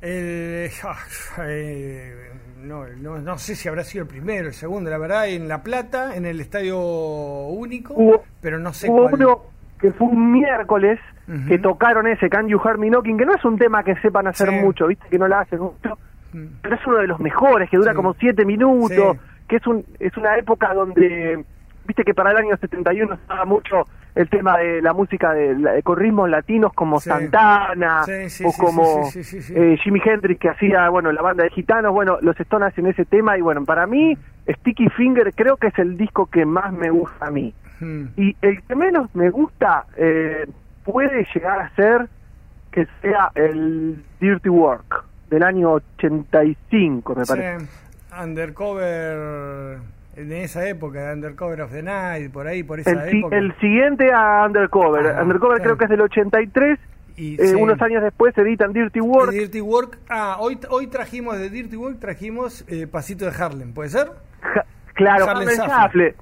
[0.00, 0.96] El, ah,
[1.44, 2.30] eh,
[2.62, 5.62] no, no, no sé si habrá sido el primero, el segundo, la verdad, en La
[5.62, 9.14] Plata, en el Estadio Único, Hubo- pero no sé Hubo cuál.
[9.14, 9.42] uno
[9.80, 10.98] que fue un miércoles
[11.46, 14.26] que tocaron ese Can You Hear Me Knocking, que no es un tema que sepan
[14.28, 14.54] hacer Sí.
[14.56, 15.98] mucho, viste que no la hacen mucho,
[16.32, 16.46] Mm.
[16.62, 17.96] pero es uno de los mejores, que dura Sí.
[17.96, 19.20] como siete minutos, Sí.
[19.46, 21.44] que es un es una época donde,
[21.86, 23.86] viste que para el año 71 estaba mucho
[24.18, 27.08] el tema de la música de, con ritmos latinos como Sí.
[27.08, 31.92] Santana Sí, sí, o como eh, Jimi Hendrix que hacía, bueno, la banda de gitanos,
[31.92, 35.78] bueno, los Stones hacen ese tema y bueno, para mí Sticky Finger creo que es
[35.78, 37.54] el disco que más me gusta a mí.
[37.78, 38.04] Mm.
[38.16, 40.46] Y el que menos me gusta eh,
[40.84, 42.08] puede llegar a ser
[42.72, 47.68] que sea el Dirty Work del año 85, me parece.
[48.20, 49.78] Undercover,
[50.18, 53.36] en esa época, Undercover of the Night, por ahí, por esa El, época.
[53.36, 55.06] el siguiente a Undercover.
[55.16, 55.62] Ah, Undercover claro.
[55.62, 56.78] creo que es del 83.
[57.16, 57.54] Y, eh, sí.
[57.54, 59.32] Unos años después se editan Dirty Work.
[59.32, 59.98] De Dirty Work.
[60.08, 64.08] Ah, hoy, hoy trajimos de Dirty Work, trajimos eh, Pasito de Harlem, ¿puede ser?
[64.40, 66.14] Ja- claro, Harlem Shuffle.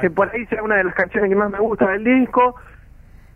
[0.00, 2.56] Que por ahí sea una de las canciones que más me gusta del disco.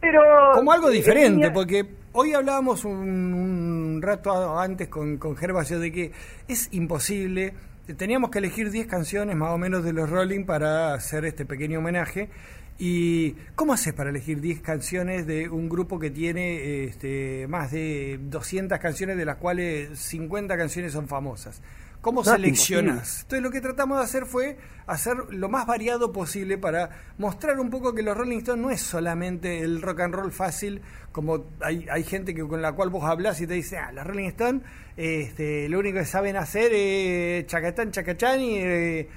[0.01, 0.21] Pero.
[0.55, 5.93] Como algo diferente, tenía- porque hoy hablábamos un, un rato antes con, con Gervasio de
[5.93, 6.13] que
[6.49, 7.55] es imposible.
[7.93, 11.81] Teníamos que elegir 10 canciones más o menos de los Rolling para hacer este pequeño
[11.81, 12.31] homenaje.
[12.79, 18.19] ¿Y cómo haces para elegir 10 canciones de un grupo que tiene este, más de
[18.23, 21.61] 200 canciones, de las cuales 50 canciones son famosas?
[22.05, 23.23] ¿Cómo No, seleccionas?
[23.23, 27.71] Entonces lo que tratamos de hacer fue hacer lo más variado posible para mostrar un
[27.71, 31.87] poco que los Rolling Stones no es solamente el rock and roll fácil, como hay,
[31.91, 34.63] hay gente que con la cual vos hablas y te dice, ah, los Rolling Stones
[34.99, 38.59] este, lo único que saben hacer es chacatán, chacachán y...
[38.59, 39.09] eh,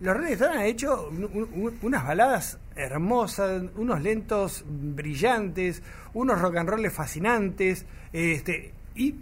[0.00, 1.24] los Rolling Stones han hecho un-
[1.54, 5.80] un- unas baladas hermosas, unos lentos brillantes,
[6.14, 9.14] unos rock and rolls fascinantes, este, y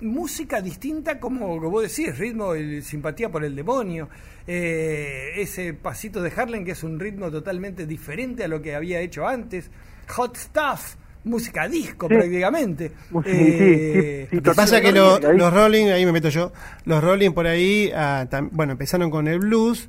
[0.00, 4.08] música distinta como, como vos decís, ritmo, el, simpatía por el demonio,
[4.46, 9.00] eh, ese pasito de Harlem que es un ritmo totalmente diferente a lo que había
[9.00, 9.70] hecho antes,
[10.08, 12.14] hot stuff, música disco Sí.
[12.14, 12.88] prácticamente.
[12.88, 16.28] Sí, Eh, sí, sí, Lo que pasa es que lo- los Rolling, ahí me meto
[16.28, 16.52] yo,
[16.84, 19.88] los Rolling por ahí, ah, tam- bueno, empezaron con el blues,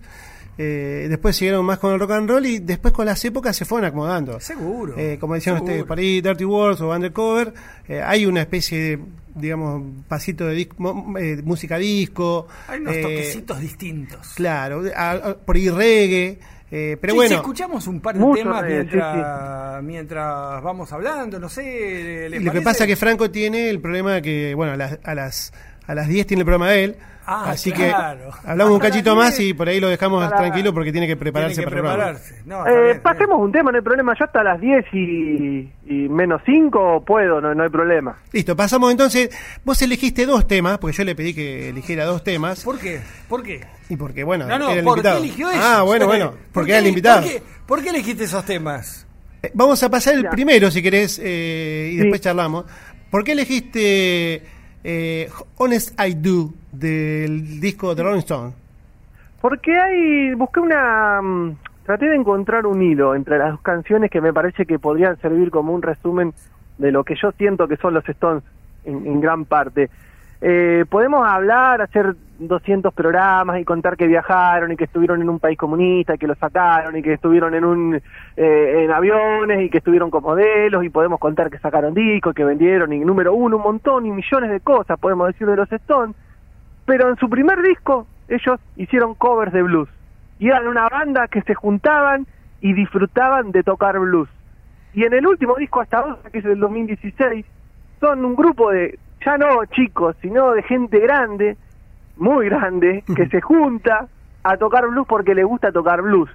[0.57, 3.65] eh, después siguieron más con el rock and roll y después con las épocas se
[3.65, 4.39] fueron acomodando.
[4.39, 5.71] Seguro, Eh, como decían seguro.
[5.73, 7.53] ustedes, por ahí Dirty Wars o Undercover,
[7.89, 8.99] eh, hay una especie de,
[9.35, 12.47] digamos, pasito de dis- mo- eh, música disco.
[12.67, 14.33] Hay unos eh, toquecitos distintos.
[14.35, 16.39] Claro, a- a- por ahí reggae,
[16.71, 17.35] eh, pero Sí, bueno.
[17.35, 22.27] escuchamos un par de Mucho temas reggae, sí, mientras, mientras vamos hablando, no sé.
[22.29, 25.13] ¿les Lo que pasa es que Franco tiene el problema que, bueno, a las, a
[25.15, 25.53] las,
[25.85, 26.95] a las 10 tiene el programa de él.
[27.27, 28.31] Ah, así claro.
[28.43, 29.49] que hablamos un cachito más 10.
[29.49, 32.19] y por ahí lo dejamos tranquilo porque tiene que prepararse Tiene que para el programa.
[32.19, 32.43] prepararse.
[32.45, 34.13] No, Eh, bien, pasemos un tema, no hay problema.
[34.17, 38.17] Yo hasta las 10 y, y menos 5 puedo, no, no hay problema.
[38.31, 39.29] Listo, pasamos entonces.
[39.63, 42.63] Vos elegiste dos temas, porque yo le pedí que eligiera dos temas.
[42.63, 43.01] ¿Por qué?
[43.27, 43.61] ¿Por qué?
[43.89, 45.23] Y porque, bueno, No, no, era el ¿por qué invitado.
[45.23, 45.59] eligió eso?
[45.63, 47.21] Ah, bueno, bueno, porque era el invitado.
[47.21, 49.07] ¿por qué, por qué elegiste esos temas?
[49.41, 52.01] Eh, Vamos a pasar el primero, si querés, eh, y Sí.
[52.01, 52.65] después charlamos.
[53.11, 54.43] ¿Por qué elegiste
[54.87, 58.53] eh, Honest I Do del disco de Rolling Stone?
[59.41, 64.21] Porque hay, busqué una, mm, traté de encontrar un hilo entre las dos canciones que
[64.21, 66.33] me parece que podrían servir como un resumen
[66.77, 68.43] de lo que yo siento que son los Stones
[68.83, 69.89] en, gran parte.
[70.41, 75.39] Eh, podemos hablar, hacer 200 programas y contar que viajaron y que estuvieron en un
[75.39, 78.01] país comunista y que lo sacaron y que estuvieron en un
[78.37, 82.43] eh, en aviones y que estuvieron con modelos y podemos contar que sacaron discos, que
[82.43, 86.15] vendieron y número uno un montón y millones de cosas podemos decir de los Stones
[86.85, 89.89] pero en su primer disco ellos hicieron covers de blues
[90.39, 92.27] y eran una banda que se juntaban
[92.61, 94.29] y disfrutaban de tocar blues.
[94.93, 97.45] Y en el último disco hasta ahora, que es del 2016,
[97.99, 101.57] son un grupo de, ya no chicos, sino de gente grande,
[102.17, 104.07] muy grande, que se junta
[104.43, 106.29] a tocar blues porque le gusta tocar blues.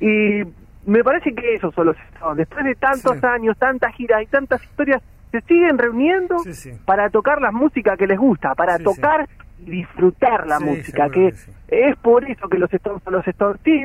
[0.00, 0.42] Y
[0.86, 2.36] me parece que esos son los Stones.
[2.38, 3.26] Después de tantos Sí.
[3.26, 6.70] años, tantas giras y tantas historias, se siguen reuniendo Sí, sí.
[6.84, 11.32] para tocar la música que les gusta, para tocar y disfrutar la música, que
[11.68, 13.60] es por eso que los Stones son los Stones.
[13.64, 13.84] Sí,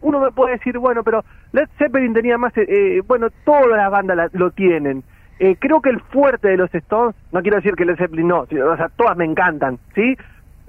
[0.00, 1.22] uno me puede decir, bueno, pero
[1.52, 5.04] Led Zeppelin tenía más, eh, eh, bueno, todas las bandas la- lo tienen.
[5.38, 8.40] Eh, creo que el fuerte de los Stones, no quiero decir que Led Zeppelin no,
[8.40, 10.16] o sea, todas me encantan, ¿sí?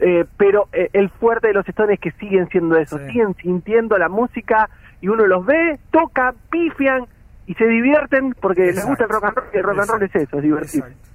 [0.03, 3.05] Eh, pero eh, el fuerte de los Stones es que siguen siendo eso, Sí.
[3.05, 4.67] siguen sintiendo la música
[4.99, 7.05] y uno los ve, toca, pifian
[7.45, 10.03] y se divierten porque les gusta el rock and roll y el rock and roll
[10.03, 10.77] es eso, es divertirse.
[10.79, 11.07] Exacto.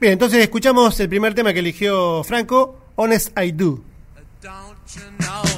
[0.00, 3.80] Bien, entonces escuchamos el primer tema que eligió Franco, Honest I Do.
[4.40, 5.57] Don't you know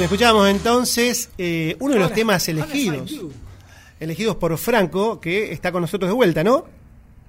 [0.00, 3.20] Muy bien, escuchamos entonces eh, uno de los temas elegidos,
[4.00, 6.64] elegidos por Franco, que está con nosotros de vuelta, ¿no?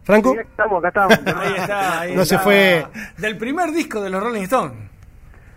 [0.03, 1.35] Franco, Sí, acá estamos, acá estamos.
[1.43, 2.85] Ahí está, ahí No se fue.
[3.17, 4.77] Del primer disco de los Rolling Stones.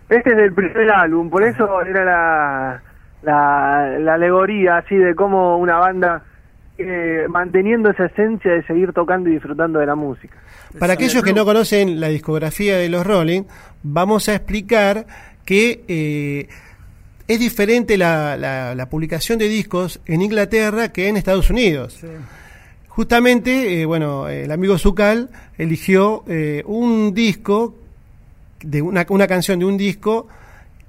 [0.09, 2.83] Este es del primer álbum, por eso era la,
[3.23, 6.21] la, la alegoría así de cómo una banda
[6.77, 10.35] eh, manteniendo esa esencia de seguir tocando y disfrutando de la música.
[10.77, 13.43] para aquellos que no conocen la discografía de los Rolling,
[13.83, 15.05] vamos a explicar
[15.45, 16.49] que eh,
[17.27, 21.99] es diferente la, la- la publicación de discos en Inglaterra que en Estados Unidos.
[22.87, 27.75] Justamente, eh, bueno, el amigo Zucal eligió eh, un disco,
[28.61, 30.27] de una, una canción de un disco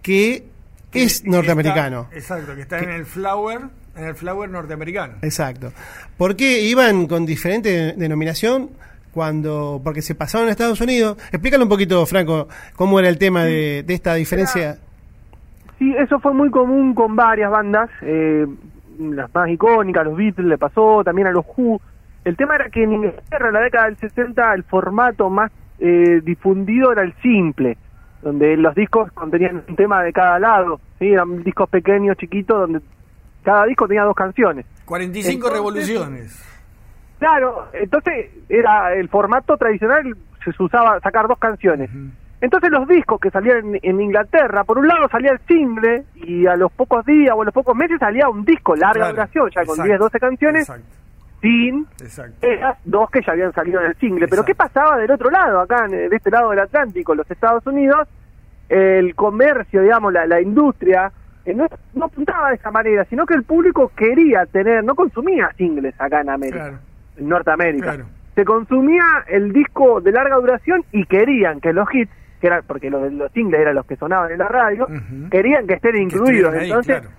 [0.03, 0.45] que
[0.93, 2.03] es Que norteamericano.
[2.13, 3.61] está- exacto, que está Que- en el Flower,
[3.97, 5.15] en el Flower norteamericano.
[5.23, 5.73] Exacto.
[6.17, 8.71] Porque iban con diferente de- denominación
[9.11, 11.17] cuando porque se pasaron a Estados Unidos.
[11.33, 14.79] Explícalo un poquito, Franco, cómo era el tema de, de esta diferencia.
[15.79, 18.47] Sí, eso fue muy común con varias bandas, eh,
[18.99, 21.81] las más icónicas, los Beatles le pasó, también a los Who.
[22.25, 26.21] El tema era que en Inglaterra en la década del 60 el formato más eh,
[26.25, 27.77] difundido era el simple,
[28.23, 31.09] donde los discos contenían un tema de cada lado, ¿sí?
[31.09, 32.81] eran discos pequeños, chiquitos, donde
[33.45, 34.65] cada disco tenía dos canciones.
[34.87, 36.53] 45 Entonces- revoluciones.
[37.19, 40.15] Claro, entonces era el formato tradicional,
[40.45, 41.89] se usaba sacar dos canciones.
[42.41, 46.47] Entonces los discos que salían en, en Inglaterra, por un lado salía el single y
[46.47, 49.51] a los pocos días o a los pocos meses salía un disco larga Claro, duración,
[49.55, 50.87] ya con exacto, 10, 12 canciones, Exacto,
[51.41, 52.47] sin exacto.
[52.47, 54.29] esas dos que ya habían salido en el single.
[54.29, 54.45] Pero.
[54.45, 58.07] ¿qué pasaba del otro lado, acá, en- de este lado del Atlántico, los Estados Unidos?
[58.69, 61.11] El comercio, digamos, la, la industria,
[61.45, 65.51] eh, no, no apuntaba de esa manera, sino que el público quería tener, no consumía
[65.57, 66.79] singles acá en América Claro.
[67.17, 67.85] en Norteamérica.
[67.95, 68.05] Claro.
[68.35, 72.11] Se consumía el disco de larga duración y querían que los hits,
[72.41, 74.87] que eran, porque los, los singles eran los que sonaban en la radio,
[75.31, 76.55] querían que estén incluidos.
[76.55, 77.15] ahí, Entonces, claro.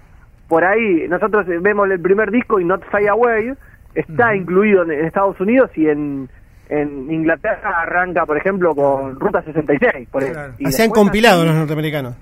[0.47, 3.53] por ahí, nosotros vemos el primer disco y Not Fly Away,
[3.95, 6.29] está incluido en, en Estados Unidos y en,
[6.69, 10.09] en Inglaterra arranca, por ejemplo, con Ruta 66.
[10.09, 10.53] Por Claro.
[10.59, 12.15] Y después compilados así- los norteamericanos.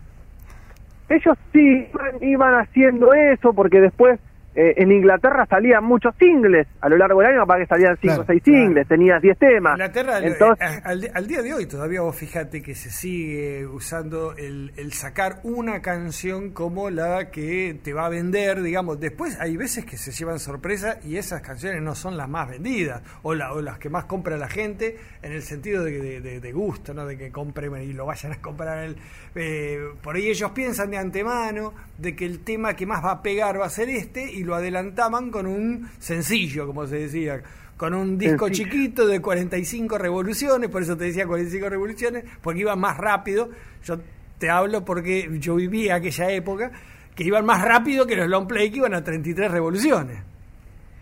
[1.09, 1.87] ellos sí
[2.21, 4.19] iban haciendo eso porque después
[4.55, 8.01] eh, en Inglaterra salían muchos singles a lo largo del año, para que salían 5
[8.01, 8.59] Claro, o 6 claro.
[8.59, 9.73] singles, tenías 10 temas.
[9.73, 13.65] Inglaterra, eh, Entonces, eh, al, al día de hoy todavía vos fíjate que se sigue
[13.67, 18.99] usando el, el sacar una canción como la que te va a vender, digamos.
[18.99, 23.01] Después hay veces que se llevan sorpresa y esas canciones no son las más vendidas
[23.23, 26.39] o, la- o las que más compra la gente en el sentido de, de- de-
[26.39, 27.05] de gusto, ¿no?
[27.05, 28.77] De que compren y lo vayan a comprar.
[28.83, 28.95] El,
[29.35, 33.21] eh, por ahí ellos piensan de antemano de que el tema que más va a
[33.21, 37.41] pegar va a ser este y lo adelantaban con un sencillo, como se decía
[37.77, 38.69] con un disco Sencillo.
[38.69, 43.49] chiquito de 45 revoluciones, por eso te decía 45 revoluciones, porque iban más rápido.
[43.83, 43.99] Yo
[44.37, 46.71] te hablo porque yo viví aquella época
[47.15, 50.23] que iban más rápido que los long play que iban a 33 revoluciones.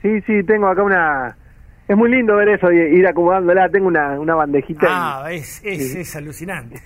[0.02, 1.38] sí, sí, tengo acá una...
[1.88, 3.68] Es muy lindo ver eso y ir acomodándola.
[3.70, 4.88] Tengo una, una bandejita.
[4.90, 6.82] Ah, es, es, es alucinante.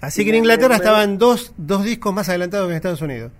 [0.00, 3.30] Así que en Inglaterra estaban dos, dos discos más adelantados que en Estados Unidos.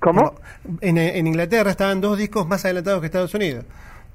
[0.00, 0.34] ¿Cómo?
[0.80, 3.64] En, en Inglaterra estaban dos discos más adelantados que Estados Unidos.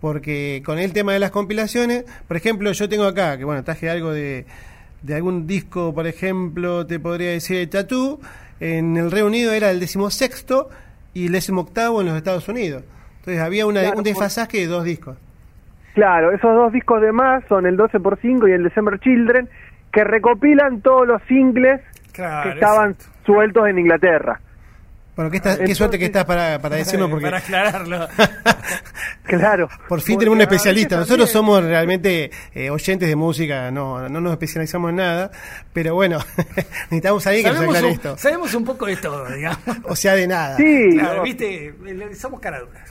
[0.02, 3.90] Porque con el tema de las compilaciones, por ejemplo, yo tengo acá, que bueno, traje
[3.90, 4.46] algo de,
[5.04, 8.20] de algún disco, por ejemplo, te podría decir de Tattoo,
[8.60, 10.70] en el Reino Unido era el decimosexto
[11.14, 12.84] y el decimoctavo en los Estados Unidos.
[13.20, 15.18] Entonces había una, Claro, un desfasaje de dos discos.
[15.94, 19.48] Claro, esos dos discos de más son el 12x5 y el December Children,
[19.92, 21.82] que recopilan todos los singles
[22.12, 23.18] Claro, que estaban exacto.
[23.26, 24.40] sueltos en Inglaterra.
[25.16, 28.08] Bueno, qué, estás- qué suerte que estás para, para decirnos, porque Para aclararlo.
[29.24, 29.70] Claro.
[29.88, 30.98] por fin tenemos un especialista.
[30.98, 35.32] Nosotros también- somos realmente eh, oyentes de música, no, no nos especializamos en nada,
[35.74, 36.20] pero bueno,
[36.92, 38.18] necesitamos a alguien que nos aclare un, esto.
[38.18, 39.60] sabemos un poco de todo, digamos.
[39.86, 40.58] O sea, de nada.
[40.58, 41.74] Sí, Claro, no, viste,
[42.16, 42.88] somos caraduras.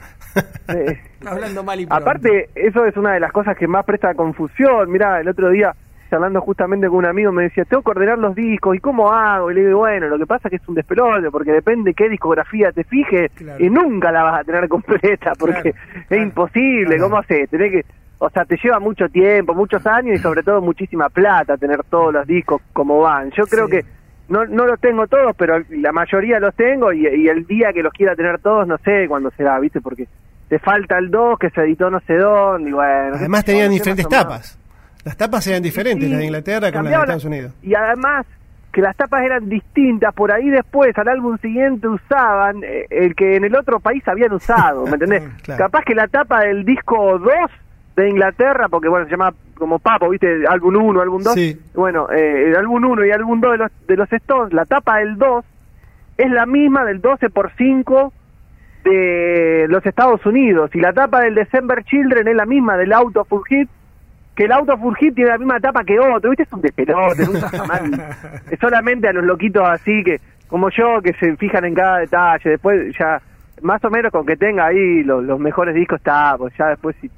[0.68, 2.02] eh, Hablando mal y pronto.
[2.02, 4.90] Aparte, eso es una de las cosas que más presta confusión.
[4.90, 5.74] Mirá, el otro día,
[6.14, 9.50] charlando justamente con un amigo, me decía, tengo que ordenar los discos, ¿y cómo hago?
[9.50, 12.08] Y le digo, bueno, lo que pasa es que es un despelote, porque depende qué
[12.08, 13.64] discografía te fijes, Claro.
[13.64, 15.76] y nunca la vas a tener completa, porque Claro,
[16.10, 16.98] es imposible.
[16.98, 17.48] ¿cómo haces?
[17.50, 17.84] Tenés que
[18.18, 22.12] o sea, te lleva mucho tiempo, muchos años y sobre todo muchísima plata tener todos
[22.14, 23.30] los discos como van.
[23.32, 23.72] Yo creo Sí.
[23.72, 23.84] que
[24.28, 27.82] no, no los tengo todos, pero la mayoría los tengo y, y el día que
[27.82, 29.80] los quiera tener todos, no sé cuándo será, ¿viste?
[29.82, 30.06] Porque
[30.48, 33.16] te falta el 2 que se editó no sé dónde y bueno.
[33.16, 34.58] Además tenían diferentes tapas.
[35.04, 37.52] Las tapas eran diferentes, Sí, las de Inglaterra con las de Estados Unidos.
[37.62, 38.26] Y además
[38.72, 43.36] que las tapas eran distintas, por ahí después al álbum siguiente usaban eh, el que
[43.36, 45.22] en el otro país habían usado, ¿me entendés?
[45.42, 45.64] Claro.
[45.64, 47.30] Capaz que la tapa del disco 2
[47.96, 50.44] de Inglaterra, porque bueno, se llama como Papo, ¿viste?
[50.48, 51.34] Álbum 1, álbum 2.
[51.34, 51.56] Sí.
[51.74, 54.98] Bueno, eh, el álbum 1 y álbum 2 de los, de los Stones, la tapa
[54.98, 55.44] del 2
[56.18, 58.12] es la misma del 12 por 5
[58.84, 63.16] de los Estados Unidos y la tapa del December Children es la misma del Out
[63.16, 63.68] of Full Hit
[64.34, 66.42] que el Full Hit tiene la misma tapa que otro, ¿viste?
[66.42, 67.22] Es un despelote.
[68.50, 72.50] Es solamente a los loquitos así que, como yo, que se fijan en cada detalle,
[72.50, 73.20] después ya,
[73.62, 76.96] más o menos con que tenga ahí los, los mejores discos está, pues ya después
[77.00, 77.10] sí,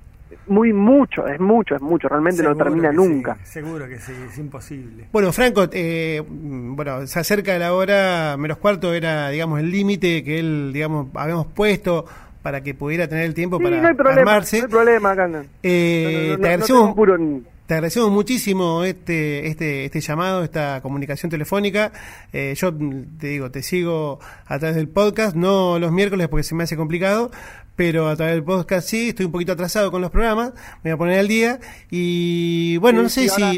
[0.46, 3.36] muy mucho, es mucho, es mucho, realmente no termina nunca.
[3.42, 5.08] sí, seguro que sí, es imposible.
[5.12, 10.38] Bueno, Franco, eh, bueno, se acerca la hora, menos cuarto era, digamos, el límite que
[10.38, 12.04] él, digamos, habíamos puesto
[12.46, 14.58] para que pudiera tener el tiempo Sí, para no hay problema, armarse.
[14.58, 15.26] no hay problema acá.
[15.26, 15.42] no.
[15.64, 20.80] Eh, No, no, no, te agradecemos, ni- te agradecemos muchísimo este, este, este llamado, esta
[20.80, 21.90] comunicación telefónica.
[22.32, 26.54] Eh, yo te digo, te sigo a través del podcast, no los miércoles porque se
[26.54, 27.32] me hace complicado,
[27.74, 30.52] pero a través del podcast sí, estoy un poquito atrasado con los programas,
[30.84, 31.58] me voy a poner al día
[31.90, 33.42] y bueno, Sí, no sé si...
[33.42, 33.54] ahora-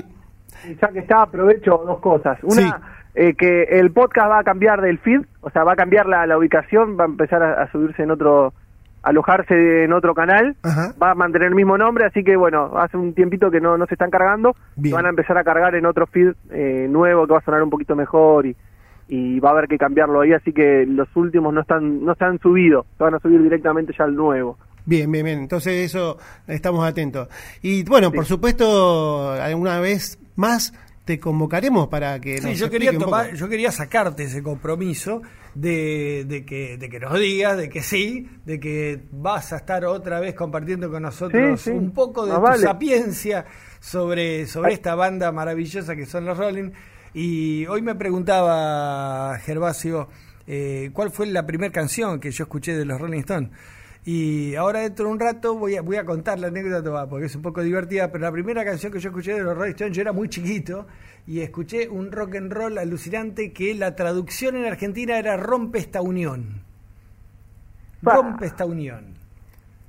[0.67, 2.39] Y ya que está, aprovecho dos cosas.
[2.43, 2.71] Una, Sí.
[3.17, 6.27] eh, que el podcast va a cambiar del feed, o sea, va a cambiar la,
[6.27, 8.55] la ubicación, va a empezar a, a subirse en otro,
[9.09, 10.95] alojarse en otro canal, Ajá.
[11.01, 13.87] va a mantener el mismo nombre, así que bueno, hace un tiempito que no, no
[13.87, 14.95] se están cargando, Bien.
[14.95, 17.71] van a empezar a cargar en otro feed eh, nuevo que va a sonar un
[17.71, 18.57] poquito mejor y,
[19.09, 22.25] y va a haber que cambiarlo ahí, así que los últimos no están no se
[22.25, 24.59] han subido, se van a subir directamente ya al nuevo.
[24.85, 25.39] Bien, bien, bien.
[25.41, 27.29] Entonces eso estamos atentos.
[27.61, 30.73] Y bueno, por supuesto, alguna vez más
[31.09, 35.23] te convocaremos para que Sí, nos yo quería tomar, yo quería sacarte ese compromiso
[35.55, 39.87] de, de que, de que nos digas, de que sí, de que vas a estar
[39.87, 41.77] otra vez compartiendo con nosotros Sí, sí.
[41.77, 42.63] un poco de Más tu vale.
[42.63, 43.47] sapiencia
[43.81, 46.73] sobre, sobre esta banda maravillosa que son los Rolling.
[47.15, 50.11] Y hoy me preguntaba Gervasio
[50.47, 53.51] eh, cuál fue la primera canción que yo escuché de los Rolling Stones.
[54.11, 57.37] Y ahora dentro de un rato voy a, voy a contar la anécdota porque es
[57.37, 60.01] un poco divertida, pero la primera canción que yo escuché de los Rolling Stones, yo
[60.01, 60.87] era muy chiquito
[61.27, 66.01] y escuché un rock and roll alucinante que la traducción en Argentina era Rompe esta
[66.01, 66.63] unión.
[68.01, 69.18] Rompe esta unión.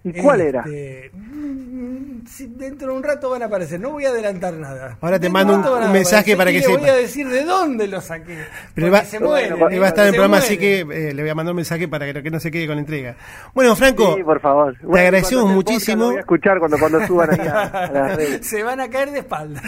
[0.04, 0.60] ¿Y cuál era?
[0.62, 4.98] Este, mm, sí, dentro de un rato van a aparecer, no voy a adelantar nada.
[5.02, 6.92] Ahora te Dentro mando un- mensaje aparecer para que le voy sepa.
[6.92, 8.38] a decir de dónde lo saqué.
[8.74, 11.22] Pero va, se mueren, Bueno, iba a estar en el programa, así que eh, le
[11.22, 13.16] voy a mandar un mensaje para que, que no se quede con la entrega.
[13.54, 14.74] Bueno, Franco, Sí, por favor.
[14.80, 16.04] te Bueno, agradecemos muchísimo.
[16.04, 18.48] lo voy a escuchar cuando, cuando suban ahí a, a las redes.
[18.48, 19.62] se van a caer de espalda.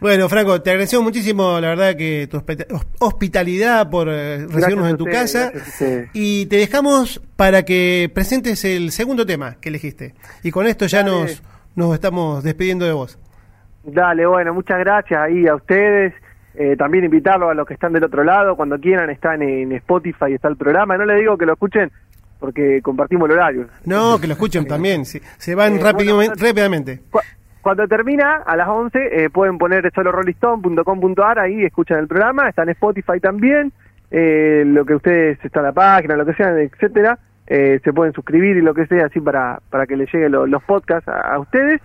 [0.00, 4.90] Bueno, Franco, te agradecemos muchísimo, la verdad, que tu hospi- hos- hospitalidad por eh, recibirnos
[4.90, 5.50] en tu casa.
[6.12, 10.14] Y te dejamos para que presentes el segundo tema que elegiste.
[10.44, 11.10] Y con esto ya Dale.
[11.10, 11.42] nos,
[11.74, 13.18] nos estamos despidiendo de vos.
[13.82, 16.14] Dale, bueno, muchas gracias ahí a ustedes.
[16.54, 20.34] Eh, también invitarlos a los que están del otro lado, cuando quieran, están en Spotify,
[20.34, 20.96] está el programa.
[20.96, 21.90] No les digo que lo escuchen
[22.38, 23.66] porque compartimos el horario.
[23.86, 25.04] No, que lo escuchen también.
[25.04, 27.00] sí, se van Eh, rápido- bueno, rápidamente.
[27.10, 27.18] Cu-
[27.60, 32.68] Cuando termina, a las 11, eh, pueden poner solorolistone.com.ar, ahí escuchan el programa, está en
[32.70, 33.72] Spotify también,
[34.12, 38.12] eh, lo que ustedes, está en la página, lo que sea, etcétera, eh, se pueden
[38.12, 41.34] suscribir y lo que sea, así para, para que les lleguen lo- los podcasts a,
[41.34, 41.80] a ustedes.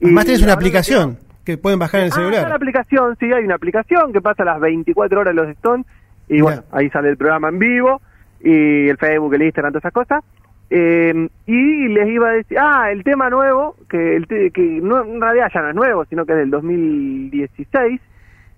[0.00, 2.52] Y Además tenés una aplicación que pueden bajar en el Ah, está la celular.
[2.52, 5.86] aplicación, sí, hay una aplicación que pasa las 24 horas los Stones
[6.28, 8.00] y bueno, ahí sale el programa en vivo
[8.44, 10.22] y el Facebook, el Instagram, todas esas cosas.
[10.70, 15.02] Eh, y les iba a decir, ah, el tema nuevo, que, el te- que no,
[15.02, 18.00] en realidad ya no es nuevo, sino que es del 2016,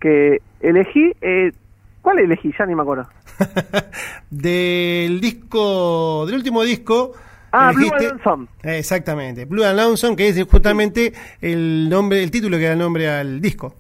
[0.01, 1.53] que elegí, eh,
[2.03, 2.53] ¿cuál elegí?
[2.59, 3.09] Ya ni me acuerdo.
[4.31, 7.13] del disco, del último disco.
[7.53, 8.47] Ah, Blue elegiste- and Lonesome.
[8.63, 13.09] Exactamente, Blue and Lonesome, que es justamente el nombre, el título que da el nombre
[13.09, 13.75] al disco.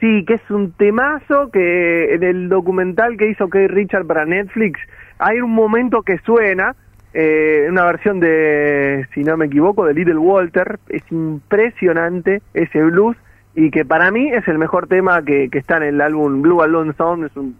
[0.00, 4.80] Sí, que es un temazo que en el documental que hizo Kay Richard para Netflix
[5.18, 6.74] hay un momento que suena,
[7.12, 10.78] eh, una versión de, si no me equivoco, de Little Walter.
[10.88, 13.16] Es impresionante ese blues
[13.54, 16.62] y que para mí es el mejor tema que, que está en el álbum Blue
[16.62, 17.26] Alone Sound.
[17.26, 17.56] Es un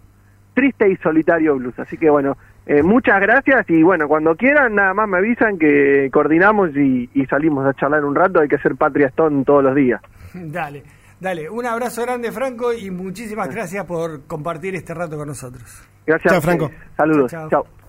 [0.55, 1.79] triste y solitario blues.
[1.79, 2.37] Así que bueno,
[2.67, 7.27] eh, muchas gracias y bueno, cuando quieran nada más me avisan que coordinamos y, y
[7.27, 8.41] salimos a charlar un rato.
[8.41, 10.01] Hay que hacer Patria Stone todos los días.
[10.35, 10.85] Dale,
[11.19, 11.51] dale.
[11.51, 15.89] Un abrazo grande, Franco, y muchísimas gracias por compartir este rato con nosotros.
[16.07, 16.33] Gracias.
[16.33, 16.41] Chao.
[16.41, 16.71] Franco.
[16.97, 17.31] Saludos.
[17.31, 17.63] Chao, Chao.
[17.65, 17.80] chao.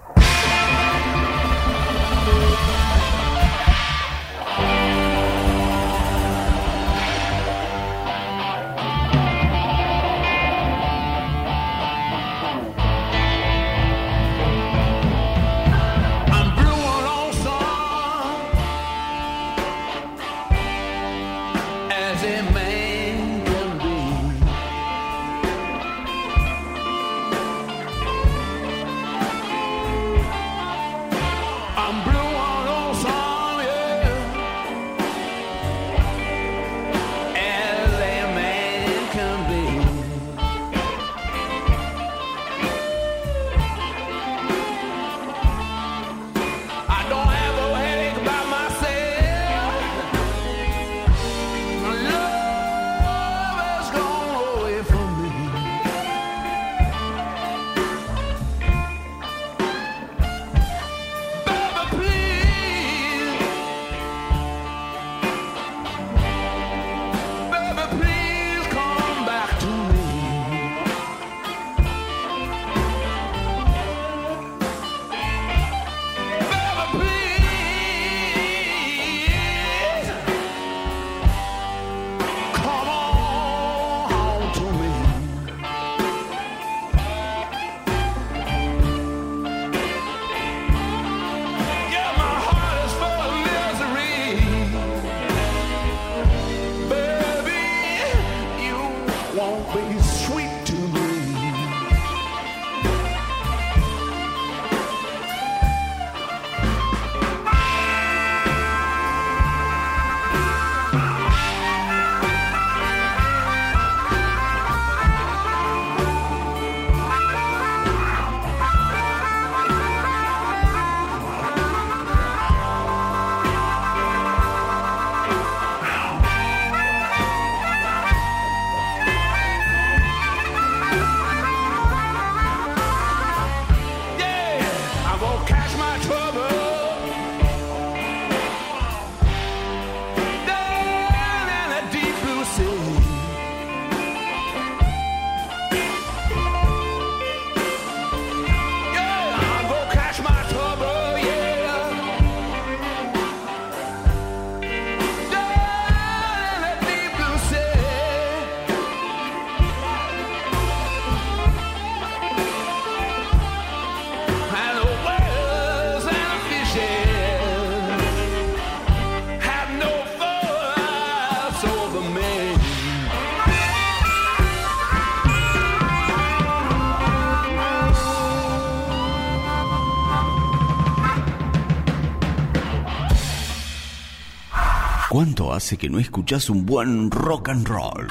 [185.62, 188.08] Hace que no escuchás un buen rock and roll?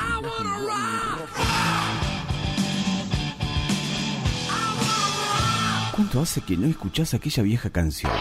[5.91, 8.13] ¿Cuánto hace que no escuchás aquella vieja canción?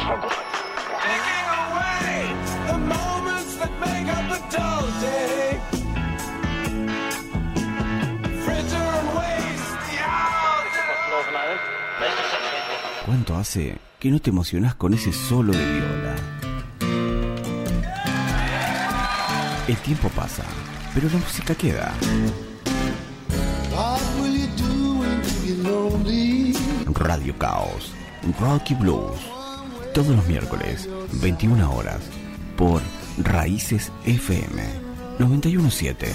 [13.06, 16.39] ¿Cuánto hace que no te emocionás con ese solo de viola?
[19.70, 20.44] El tiempo pasa,
[20.96, 21.94] pero la música queda.
[26.96, 27.92] Radio Caos,
[28.40, 29.20] Rocky Blues,
[29.94, 30.90] todos los miércoles,
[31.22, 32.00] 21 horas,
[32.58, 32.82] por
[33.20, 34.64] Raíces FM
[35.20, 36.14] 917.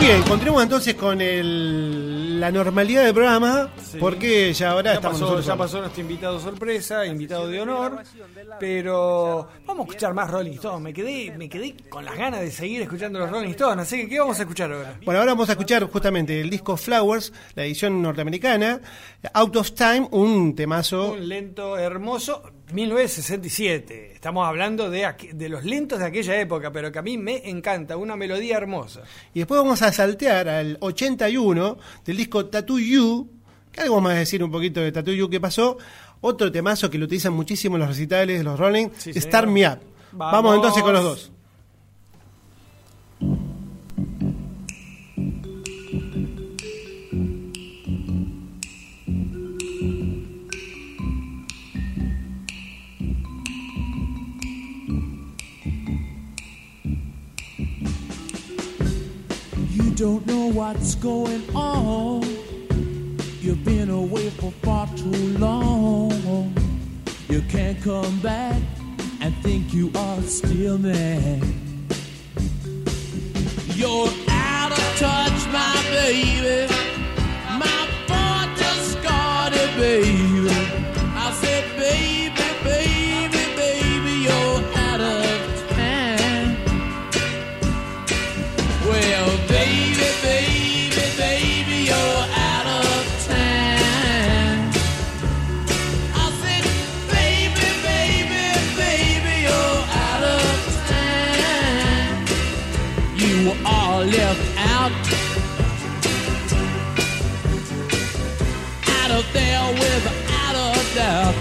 [0.00, 3.98] Bien, continuamos entonces con el, la normalidad del programa, Sí.
[4.00, 8.02] porque ya ahora Ya estamos pasó, nosotros ya pasó nuestro invitado sorpresa, invitado de honor,
[8.58, 10.80] pero vamos a escuchar más Rolling Stones.
[10.80, 14.08] Me quedé, me quedé con las ganas de seguir escuchando los Rolling Stones, así que
[14.08, 14.96] ¿qué vamos a escuchar ahora?
[15.04, 18.80] Bueno, ahora vamos a escuchar justamente el disco Flowers, la edición norteamericana,
[19.34, 21.12] Out of Time, un temazo.
[21.12, 22.42] Un lento hermoso,
[22.72, 24.12] 1967.
[24.14, 27.96] Estamos hablando de, de los lentos de aquella época, pero que a mí me encanta,
[27.96, 29.02] una melodía hermosa.
[29.34, 33.30] Y después vamos a saltear al 81 del disco Tattoo You,
[33.72, 35.78] que algo a decir un poquito de Tattoo You que pasó.
[36.22, 39.48] Otro temazo que lo utilizan muchísimo en los recitales de los Rolling, Sí, Start.
[39.48, 39.78] Me Up.
[40.12, 40.32] Vamos.
[40.32, 41.32] vamos entonces con los dos.
[60.00, 62.22] Don't know what's going on.
[63.42, 66.54] You've been away for far too long.
[67.28, 68.62] You can't come back
[69.20, 71.38] and think you are still there.
[73.74, 76.74] You're out of touch, my baby.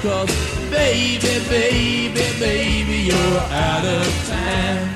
[0.02, 0.34] Cause,
[0.70, 4.95] baby, baby, baby, you're out of time.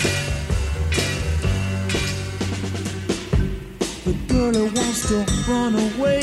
[4.06, 6.22] The girl who wants to run away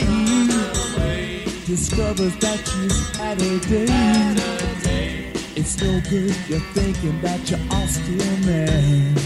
[1.66, 5.30] discovers that she's had a day.
[5.56, 9.20] It's no good you're thinking that you are still mad.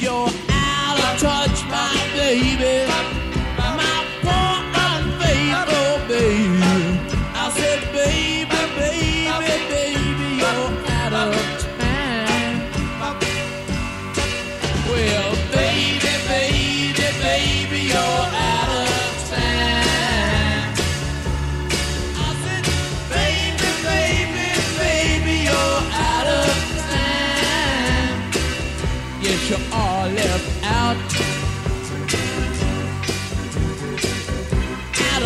[0.00, 3.21] You're out of touch, my baby.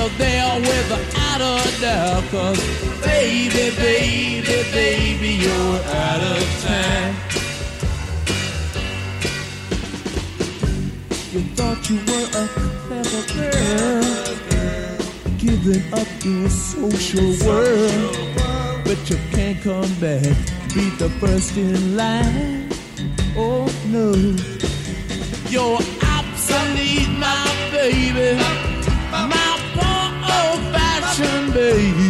[0.06, 2.24] Of there without a doubt.
[2.30, 2.60] Cause
[3.02, 7.14] baby, baby, baby, you're out of time.
[11.32, 12.46] You thought you were a
[12.84, 14.04] clever girl,
[15.38, 18.16] giving up your social world,
[18.84, 20.36] but you can't come back.
[20.74, 22.68] Be the first in line.
[23.36, 24.12] Oh no,
[25.50, 25.80] you're
[26.16, 28.75] obsolete, my baby,
[31.76, 32.05] day.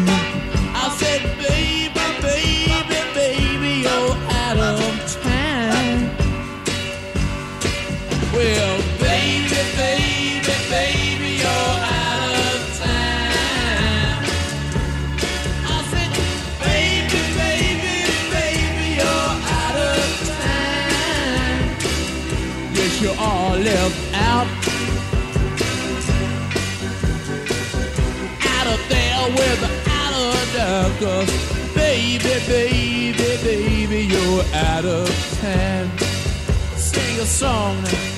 [34.55, 35.09] Out of
[35.41, 35.99] time.
[36.77, 38.16] Sing a song now.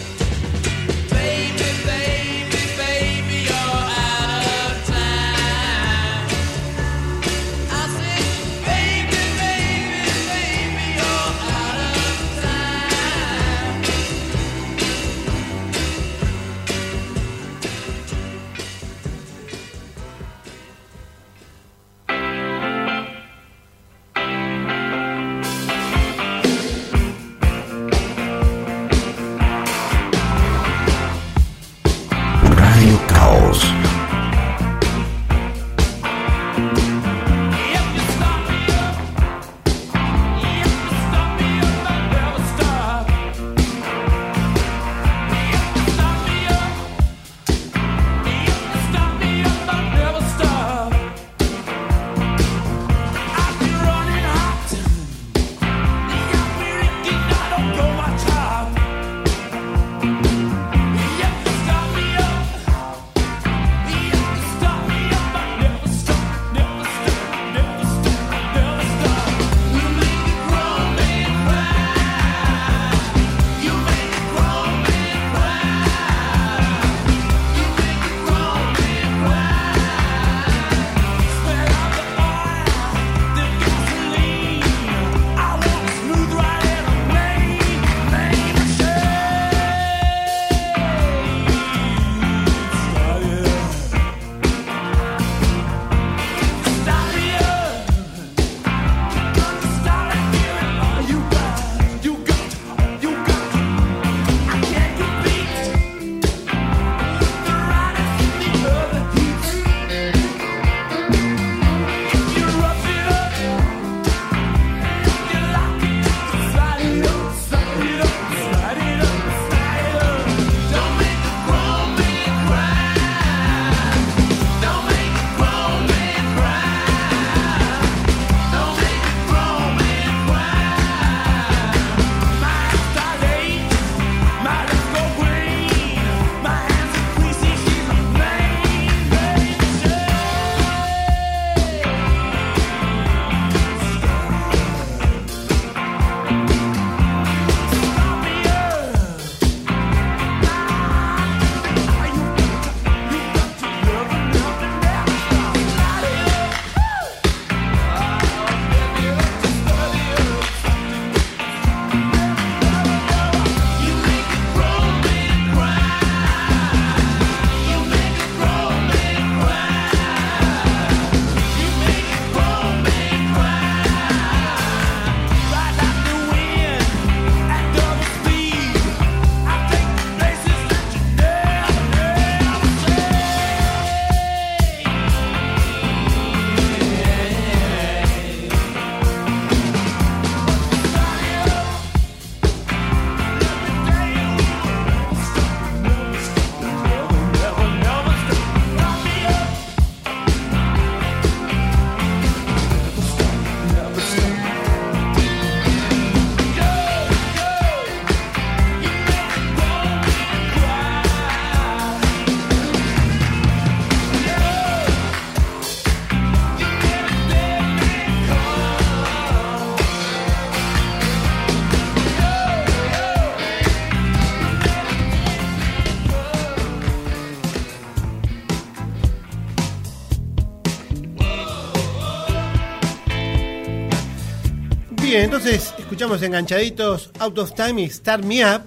[235.29, 238.63] Entonces escuchamos enganchaditos Out of Time y Start Me Up.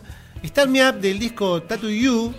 [0.46, 2.36] Start Me Up del disco Tattoo You,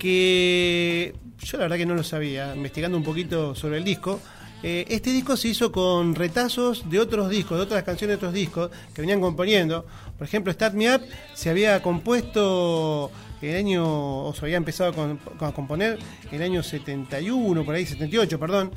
[0.00, 4.20] que yo la verdad que no lo sabía, investigando un poquito sobre el disco.
[4.64, 8.34] Eh, este disco se hizo con retazos de otros discos, de otras canciones de otros
[8.34, 9.86] discos que venían componiendo.
[10.18, 11.02] Por ejemplo, Start Me Up
[11.32, 14.92] se había compuesto el año, o se había empezado
[15.40, 16.00] a, a componer
[16.32, 18.72] el año 71, por ahí 78, perdón.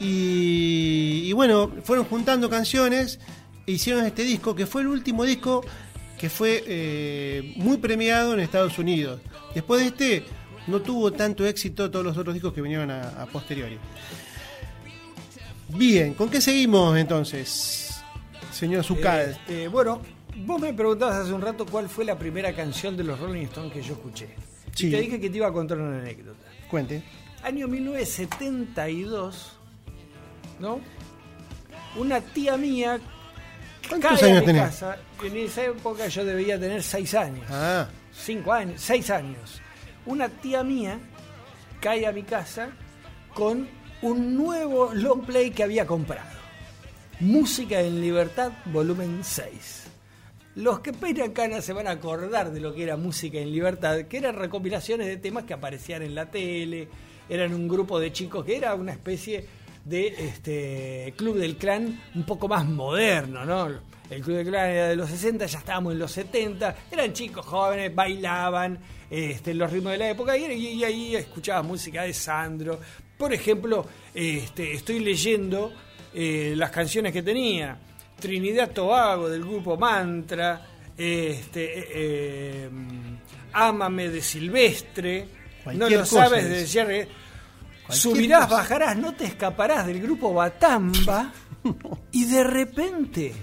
[0.00, 3.20] Y, bueno, fueron juntando canciones
[3.66, 5.64] hicieron este disco, que fue el último disco
[6.18, 9.20] que fue eh, muy premiado en Estados Unidos.
[9.54, 10.24] Después de este,
[10.66, 13.78] no tuvo tanto éxito todos los otros discos que vinieron a, a posteriori.
[15.68, 18.02] Bien, ¿con qué seguimos entonces,
[18.52, 19.30] señor Zucal?
[19.30, 20.00] Este, bueno,
[20.46, 23.72] vos me preguntabas hace un rato cuál fue la primera canción de los Rolling Stones
[23.72, 24.28] que yo escuché.
[24.74, 24.88] Sí.
[24.88, 26.38] Y te dije que te iba a contar una anécdota.
[26.70, 27.02] Cuente.
[27.42, 29.52] Año 1972,
[30.60, 30.80] ¿no?
[31.96, 33.00] Una tía mía
[33.88, 34.62] ¿Cuántos cae a años mi tenés?
[34.62, 34.98] casa.
[35.22, 37.44] En esa época yo debía tener seis años.
[37.50, 39.60] Ah, Cinco años, seis años.
[40.06, 40.98] Una tía mía
[41.80, 42.70] cae a mi casa
[43.34, 43.68] con
[44.02, 46.28] un nuevo long play que había comprado.
[47.20, 49.82] Música en Libertad, volumen 6.
[50.56, 54.02] Los que peinan canas se van a acordar de lo que era Música en Libertad,
[54.02, 56.88] que eran recopilaciones de temas que aparecían en la tele,
[57.28, 59.44] eran un grupo de chicos que era una especie
[59.84, 63.94] de este Club del Clan un poco más moderno, ¿no?
[64.10, 67.44] El Club del Clan era de los 60, ya estábamos en los 70, eran chicos
[67.44, 68.78] jóvenes, bailaban
[69.10, 72.80] este, los ritmos de la época y, y ahí escuchabas música de Sandro.
[73.16, 75.72] Por ejemplo, este, estoy leyendo
[76.12, 77.76] eh, las canciones que tenía.
[78.18, 80.66] Trinidad Tobago del grupo Mantra,
[80.96, 82.70] este, eh, eh,
[83.52, 85.28] Ámame de Silvestre,
[85.74, 86.50] no lo sabes es.
[86.50, 87.08] de cierre.
[87.90, 88.56] Subirás, cosa.
[88.56, 91.32] bajarás, no te escaparás del grupo Batamba
[92.12, 93.34] y de repente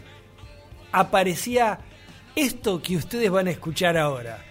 [0.92, 1.80] aparecía
[2.36, 4.44] esto que ustedes van a escuchar ahora.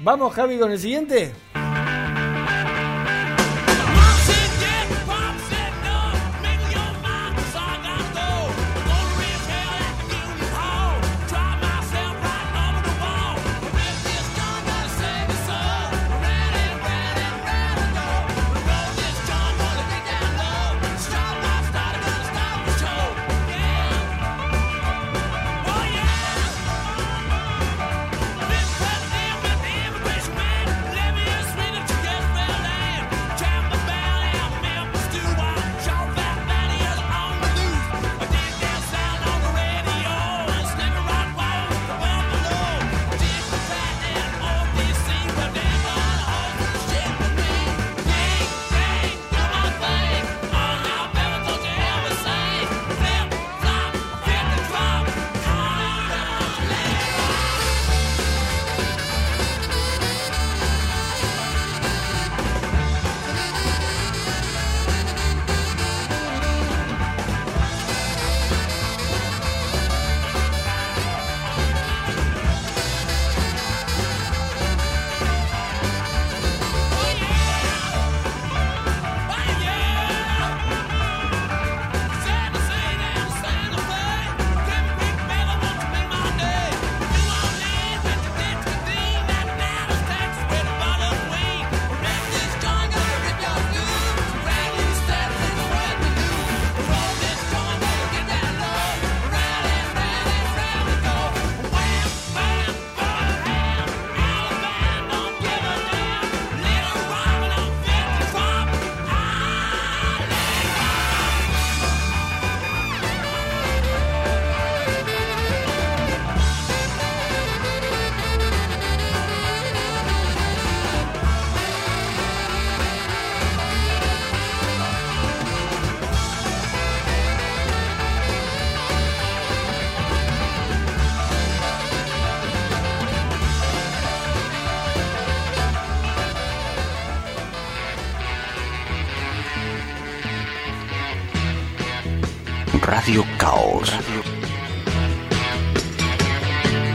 [0.00, 1.32] ¿Vamos, Javi, con el siguiente?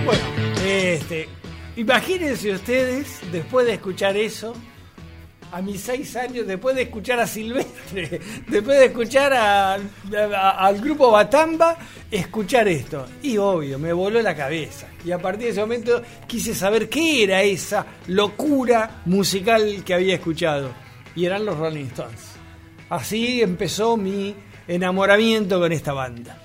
[0.05, 0.23] Bueno,
[0.65, 1.27] este,
[1.75, 4.53] imagínense ustedes, después de escuchar eso,
[5.51, 11.77] a mis seis años, después de escuchar a Silvestre, después de escuchar al grupo Batamba,
[12.11, 13.05] escuchar esto.
[13.23, 14.87] Y obvio, me voló la cabeza.
[15.03, 20.15] Y a partir de ese momento quise saber qué era esa locura musical que había
[20.15, 20.71] escuchado.
[21.15, 22.33] Y eran los Rolling Stones.
[22.89, 24.35] Así empezó mi
[24.67, 26.44] enamoramiento con esta banda.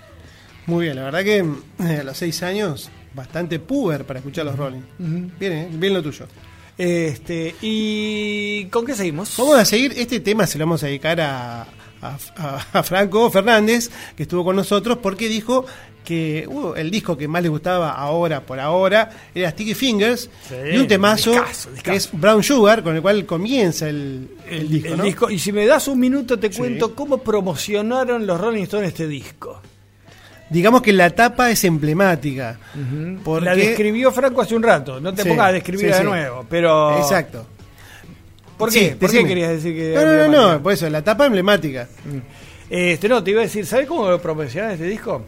[0.66, 4.56] Muy bien, la verdad que eh, a los seis años, bastante puber para escuchar los
[4.56, 4.82] Rolling.
[5.38, 6.26] Bien, eh, bien lo tuyo.
[6.78, 9.34] Este, ¿Y con qué seguimos?
[9.36, 11.66] Vamos a seguir, este tema se lo vamos a dedicar a,
[12.02, 15.66] a- Franco Fernández, que estuvo con nosotros, porque dijo
[16.04, 20.54] que uh, el disco que más le gustaba ahora, por ahora, era Sticky Fingers, Sí,
[20.72, 21.32] y un temazo
[21.82, 24.88] que es Brown Sugar, con el cual comienza el, el disco.
[24.92, 25.04] el ¿no?
[25.04, 25.30] disco.
[25.30, 26.58] Y si me das un minuto te Sí.
[26.58, 29.60] cuento cómo promocionaron los Rolling Stones este disco.
[30.50, 32.58] Digamos que la tapa es emblemática.
[33.24, 36.04] porque- La describió Franco hace un rato, no te Sí, pongas a describirla sí, de
[36.08, 36.98] nuevo, pero...
[36.98, 37.46] Exacto.
[38.58, 38.96] ¿Por qué?
[38.98, 39.94] ¿Por qué querías decir que...
[39.94, 41.88] No, no, no, por eso, la tapa emblemática.
[42.68, 45.24] Este, no, te iba a decir, ¿sabes cómo lo promocionaron este disco?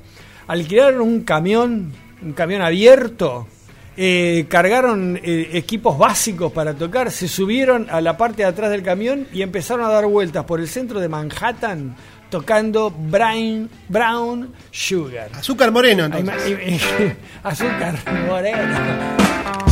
[0.49, 1.93] Alquilaron un camión,
[2.23, 3.47] un camión abierto,
[3.97, 8.83] eh, cargaron eh, equipos básicos para tocar, se subieron a la parte de atrás del
[8.83, 11.97] camión y empezaron a dar vueltas por el centro de Manhattan
[12.33, 15.29] tocando Brown, Brown Sugar.
[15.35, 16.83] Azúcar moreno, entonces.
[17.43, 17.95] Azúcar
[18.27, 19.72] moreno.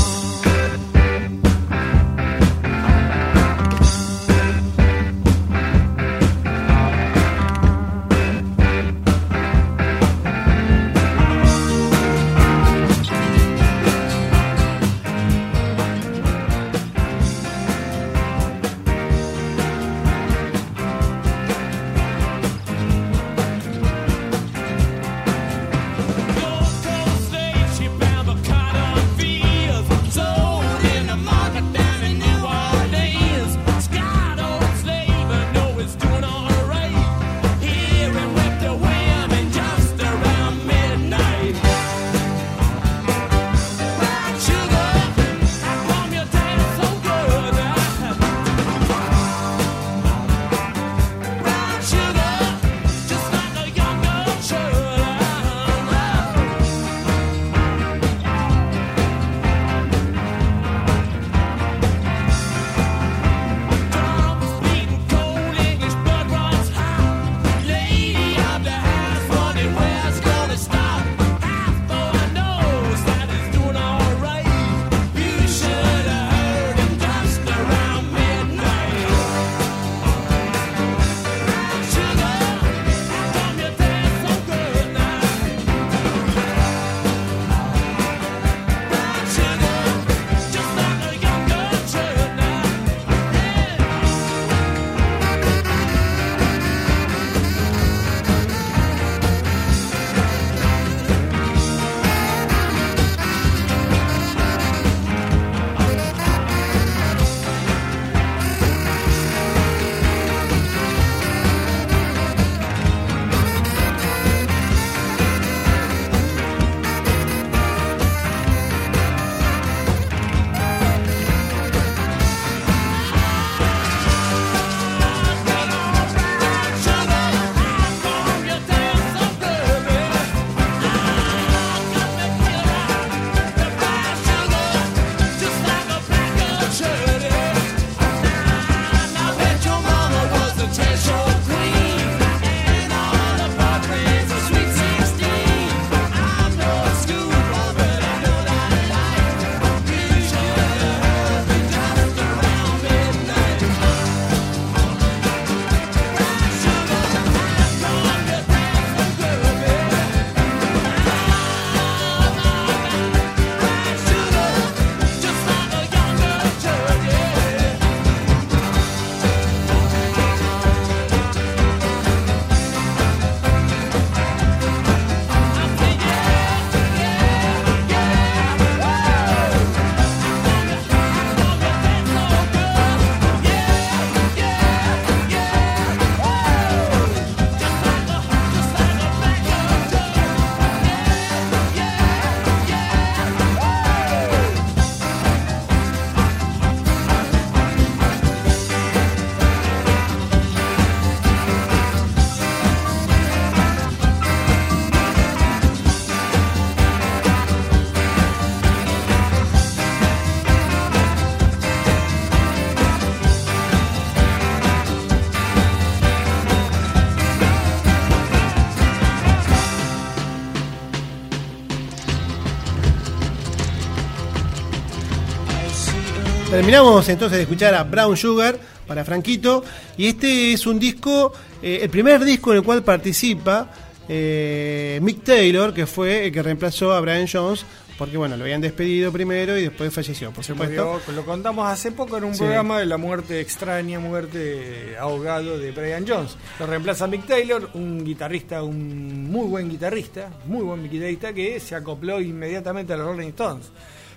[226.71, 228.57] Terminamos entonces de escuchar a Brown Sugar
[228.87, 229.65] para Franquito.
[229.97, 233.69] Y este es un disco, eh, el primer disco en el cual participa
[234.09, 237.67] eh, Mick Taylor, que fue el que reemplazó a Brian Jones,
[237.99, 241.01] porque bueno, lo habían despedido primero y después falleció, por supuesto.
[241.13, 242.39] lo contamos hace poco en un Sí.
[242.39, 246.37] programa de la muerte extraña, muerte ahogado de Brian Jones.
[246.61, 251.75] Lo reemplaza Mick Taylor, un guitarrista, un muy buen guitarrista, muy buen guitarrista que se
[251.75, 253.73] acopló inmediatamente a los Rolling Stones.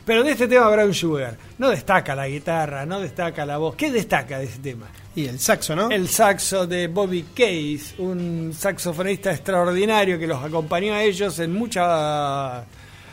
[0.05, 3.75] Pero de este tema Brown Sugar no destaca la guitarra, no destaca la voz.
[3.75, 4.87] ¿Qué destaca de ese tema?
[5.15, 5.89] Y el saxo, ¿no?
[5.91, 12.65] El saxo de Bobby Case, un saxofonista extraordinario que los acompañó a ellos en mucha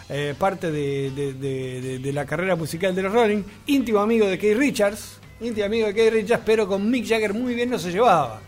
[0.09, 3.43] eh, parte de, de- de- de- de la carrera musical de los Rolling.
[3.67, 7.55] Íntimo amigo de Keith Richards, íntimo amigo de Keith Richards, pero con Mick Jagger muy
[7.55, 8.41] bien no se llevaba.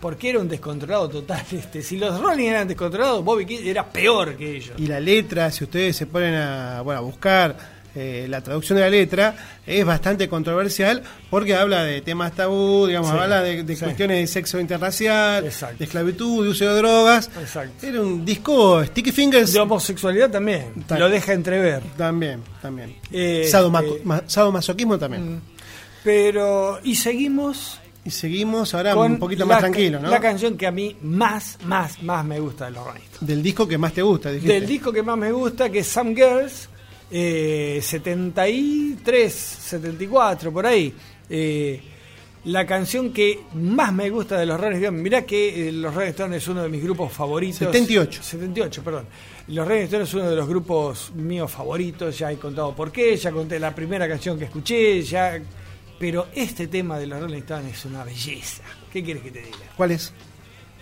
[0.00, 1.42] Porque era un descontrolado total.
[1.52, 4.74] Este, si los Rolling eran descontrolados, Bobby Case era peor que ellos.
[4.78, 8.84] Y la letra, si ustedes se ponen a, bueno, a buscar eh, la traducción de
[8.84, 9.34] la letra,
[9.66, 13.84] es bastante controversial porque habla de temas tabú, digamos, Sí, habla de, de sí.
[13.84, 15.76] cuestiones de sexo interracial, Exacto.
[15.78, 17.30] de esclavitud, de uso de drogas.
[17.40, 17.86] Exacto.
[17.86, 21.82] Era un disco Sticky Fingers De homosexualidad también, Ta- lo deja entrever.
[21.96, 22.96] también, también.
[23.12, 25.40] Eh, eh, ma- sadomasoquismo también.
[26.02, 30.08] Pero, y seguimos Y seguimos ahora un poquito más tranquilo, ¿no?
[30.08, 33.00] La canción que a mí más, más, más me gusta de los Rolling.
[33.20, 34.54] Del disco que más te gusta, dijiste.
[34.54, 36.70] Del disco que más me gusta, que es Some Girls,
[37.10, 40.94] eh, 73, 74, por ahí.
[41.28, 41.80] Eh,
[42.44, 46.10] la canción que más me gusta de los Rolling Stones, mirá que eh, los Rolling
[46.10, 47.58] Stones es uno de mis grupos favoritos.
[47.58, 48.22] 78.
[48.22, 49.06] 78, perdón.
[49.48, 53.16] Los Rolling Stones es uno de los grupos míos favoritos, ya he contado por qué,
[53.16, 55.40] ya conté la primera canción que escuché, ya...
[55.98, 58.62] Pero este tema de los Rolling Stones es una belleza.
[58.90, 59.58] ¿Qué quieres que te diga?
[59.76, 60.14] ¿Cuál es?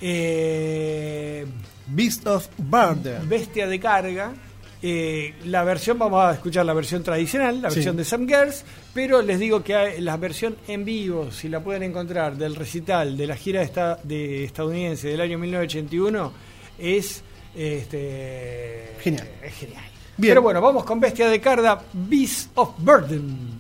[0.01, 1.45] Eh,
[1.89, 3.29] Beast of Burden.
[3.29, 4.33] Bestia de carga.
[4.81, 7.77] Eh, la versión, vamos a escuchar la versión tradicional, la Sí.
[7.77, 8.65] versión de Some Girls,
[8.95, 13.17] pero les digo que hay la versión en vivo, si la pueden encontrar, del recital
[13.17, 16.33] de la gira esta- de estadounidense del año 1981,
[16.79, 17.23] es
[17.57, 19.29] este, Genial.
[19.43, 19.83] es genial.
[20.17, 20.31] Bien.
[20.33, 23.59] Pero bueno, vamos con Bestia de carga, Beast of Burden.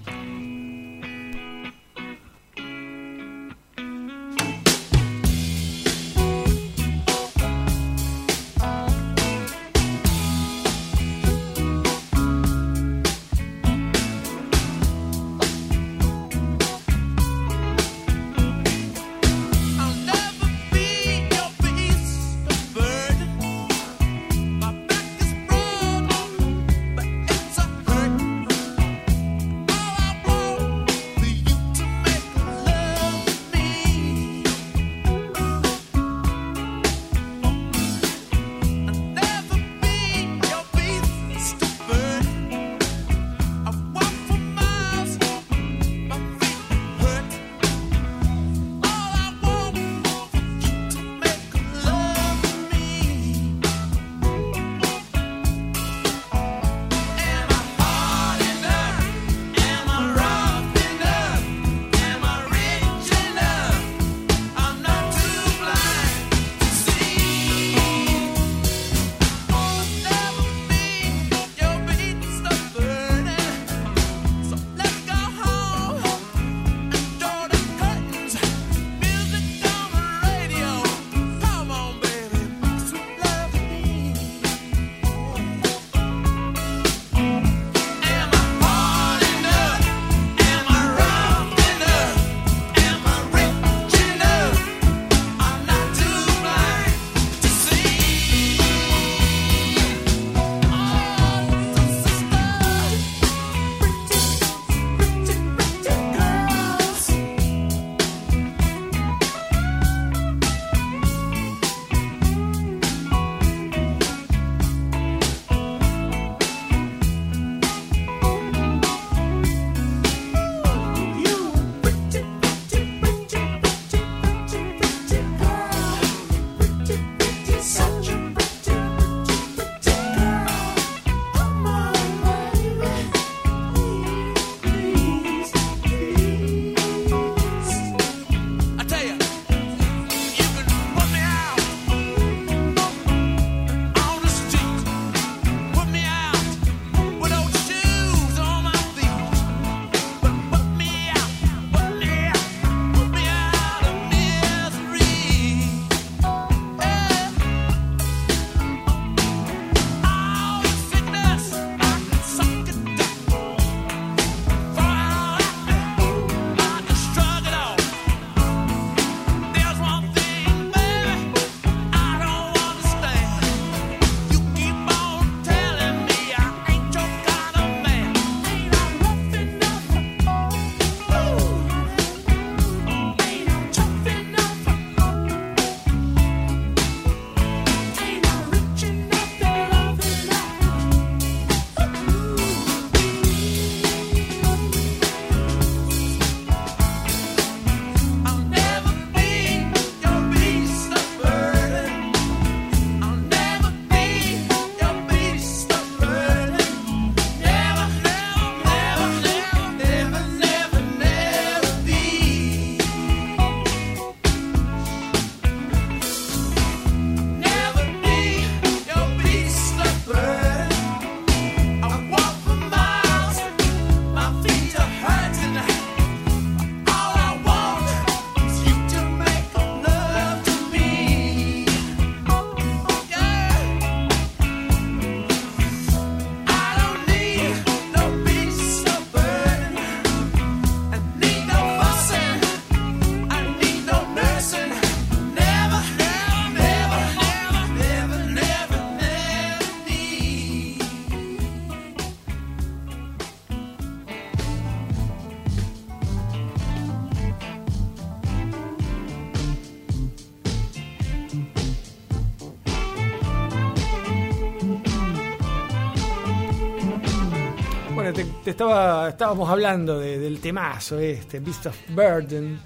[268.62, 272.58] Estaba, estábamos hablando de- del temazo este, Beast of Burden.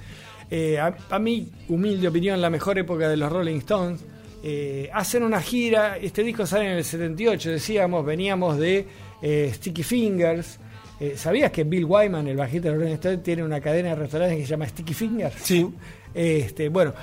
[0.51, 4.01] Eh, a, a mi humilde opinión, la mejor época de los Rolling Stones.
[4.43, 8.87] Eh, hacen una gira, este disco sale en el 78, decíamos, veníamos de
[9.21, 10.59] eh, Sticky Fingers.
[11.17, 14.39] ¿Sabías que Bill Wyman, el bajista de los Rolling Stones, tiene una cadena de restaurantes
[14.39, 15.35] que se llama Sticky Fingers?
[15.43, 15.69] Sí.
[16.15, 16.95] Este, bueno,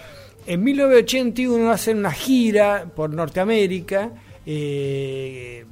[0.48, 4.10] en 1981 hacen una gira por Norteamérica,
[4.46, 5.66] eh,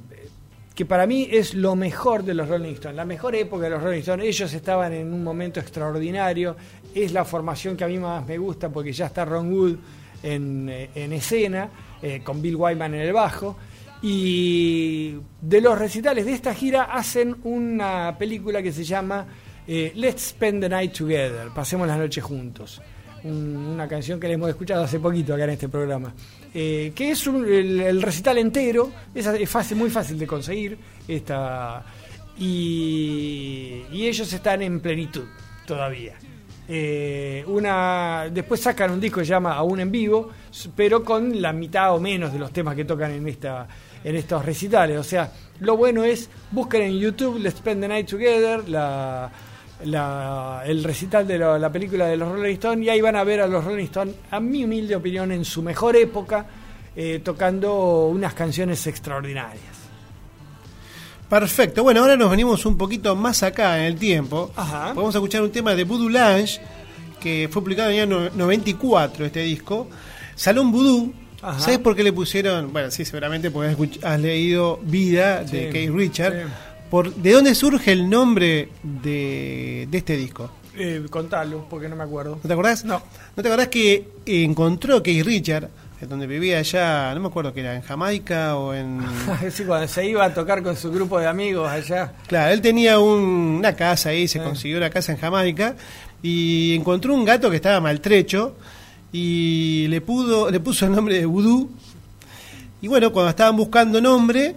[0.78, 3.82] que para mí es lo mejor de los Rolling Stones, la mejor época de los
[3.82, 4.24] Rolling Stones.
[4.24, 6.54] Ellos estaban en un momento extraordinario,
[6.94, 9.76] es la formación que a mí más me gusta porque ya está Ron Wood
[10.22, 11.68] en, eh, en escena,
[12.00, 13.56] eh, con Bill Wyman en el bajo.
[14.02, 19.26] Y de los recitales de esta gira hacen una película que se llama
[19.66, 22.80] eh, Let's Spend the Night Together, Pasemos la noche juntos.
[23.24, 26.12] Un- una canción que le hemos escuchado hace poquito acá en este programa.
[26.54, 30.78] Eh, que es el, recital entero, es, fácil, muy fácil de conseguir.
[31.06, 31.84] Esta,
[32.38, 35.24] y, ellos están en plenitud
[35.66, 36.14] todavía.
[36.70, 40.30] Eh, una después sacan un disco que se llama Aún en vivo,
[40.76, 43.66] pero con la mitad o menos de los temas que tocan en esta
[44.04, 44.98] en estos recitales.
[44.98, 49.30] O sea, lo bueno es busquen en YouTube Let's Spend the Night Together, la,
[49.84, 53.24] la- el recital de la, la película de los Rolling Stones y ahí van a
[53.24, 56.46] ver a los Rolling Stones, a mi humilde opinión, en su mejor época,
[56.96, 59.62] eh, tocando unas canciones extraordinarias.
[61.28, 61.82] Perfecto.
[61.82, 64.50] Bueno, ahora nos venimos un poquito más acá en el tiempo.
[64.56, 64.92] Ajá.
[64.94, 66.58] Vamos a escuchar un tema de Voodoo Lounge,
[67.20, 69.88] que fue publicado en el año no- 94, este disco.
[70.34, 71.12] Salón Voodoo.
[71.42, 71.60] Ajá.
[71.60, 72.72] ¿Sabes por qué le pusieron?
[72.72, 76.32] Bueno, sí, seguramente porque has, leído Vida de Sí, Keith Richard.
[76.32, 76.52] sí.
[76.90, 80.50] Por, ¿De dónde surge el nombre de, de este disco?
[80.76, 82.36] Eh, contalo, porque no me acuerdo.
[82.42, 82.84] ¿No te acordás?
[82.84, 83.02] No.
[83.36, 85.68] ¿No te acordás que encontró Keith Richard,
[86.00, 89.00] en donde vivía allá, no me acuerdo que era, en Jamaica o en...
[89.50, 92.12] sí, cuando se iba a tocar con su grupo de amigos allá.
[92.28, 94.44] Claro, él tenía un- una casa ahí, se Ah.
[94.44, 95.74] consiguió una casa en Jamaica
[96.22, 98.54] y encontró un gato que estaba maltrecho
[99.12, 101.68] y le pudo le puso el nombre de Voodoo.
[102.80, 104.54] Y bueno, cuando estaban buscando nombre,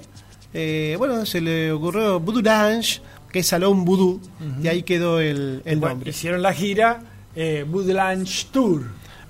[0.53, 3.01] eh, bueno, se le ocurrió Voodoo Lounge,
[3.31, 4.19] que es Salón Voodoo,
[4.61, 6.09] y ahí quedó el, el Bueno, nombre.
[6.09, 7.01] hicieron la gira
[7.35, 8.83] eh, Woodlands Tour.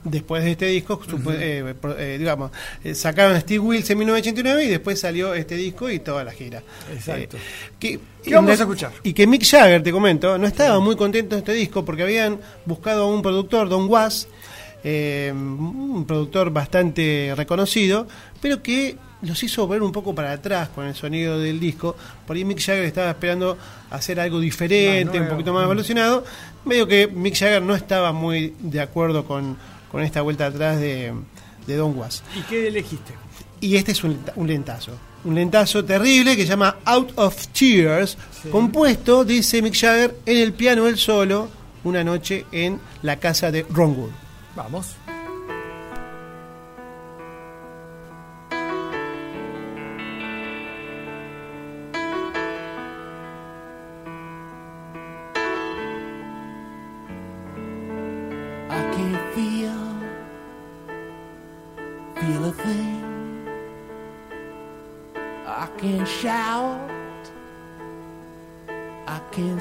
[0.04, 2.50] Después de este disco, supo- eh, pro- eh, digamos,
[2.84, 6.64] eh, sacaron Steve Wills en 1989 y después salió este disco y toda la gira.
[6.92, 7.38] Exacto.
[7.78, 8.92] Que, ¿Qué vamos a escuchar?
[9.04, 12.40] Y que Mick Jagger, te comento, no estaba muy contento de este disco porque habían
[12.66, 14.28] buscado a un productor, Don Was,
[14.84, 18.08] un productor bastante reconocido,
[18.42, 21.96] pero que los hizo ver un poco para atrás con el sonido del disco.
[22.26, 23.58] Por ahí Mick Jagger estaba esperando
[23.90, 26.24] hacer algo diferente, un poquito más evolucionado.
[26.66, 29.58] Medio que Mick Jagger no estaba muy de acuerdo con,
[29.92, 31.14] con esta vuelta atrás de,
[31.68, 32.24] de Don Was.
[32.38, 33.14] ¿Y qué elegiste?
[33.60, 34.92] Y este es un, un lentazo.
[35.24, 38.18] Un lentazo terrible que se llama Out of Tears,
[38.52, 41.48] compuesto, dice Mick Jagger, en el piano él solo,
[41.84, 44.10] una noche en la casa de Ron Wood.
[44.56, 44.96] Vamos.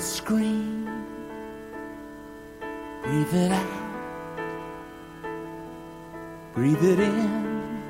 [0.01, 0.89] Scream.
[3.03, 3.67] Breathe it out,
[6.55, 7.83] breathe it in.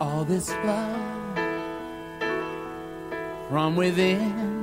[0.00, 1.38] All this love
[3.48, 4.61] from within.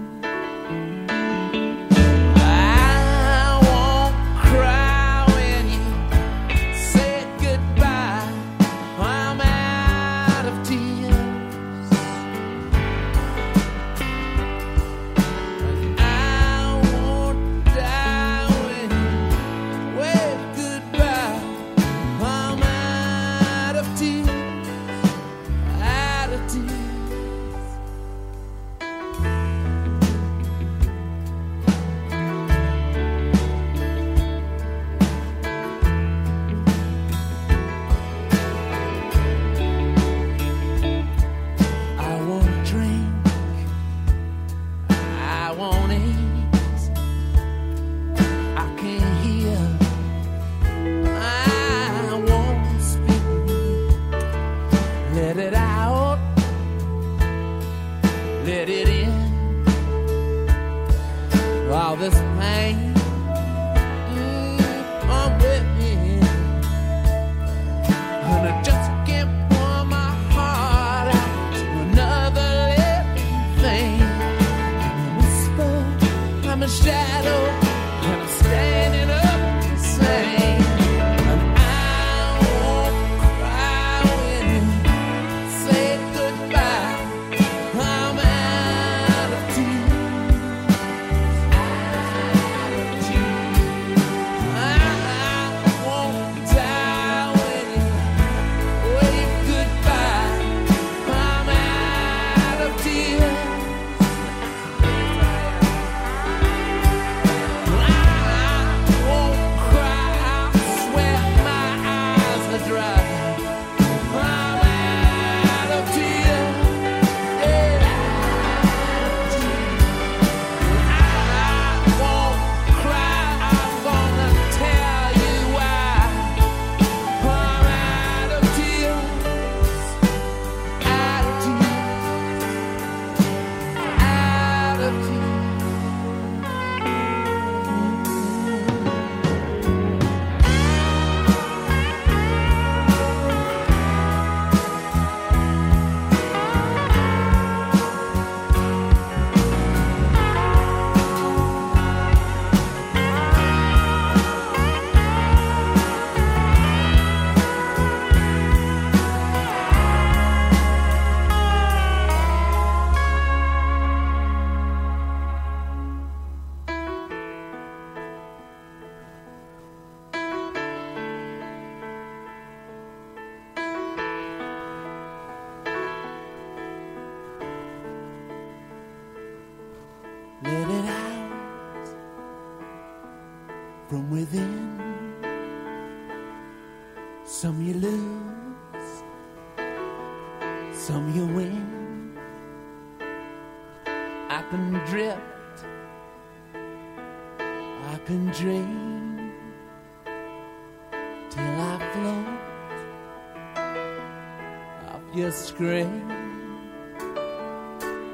[205.14, 206.12] Your screen.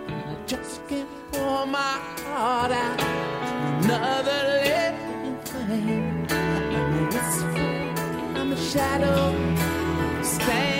[0.07, 3.01] I just can't pour my heart out
[3.83, 6.27] another living thing.
[6.29, 10.74] I'm whisper, I'm a shadow, standing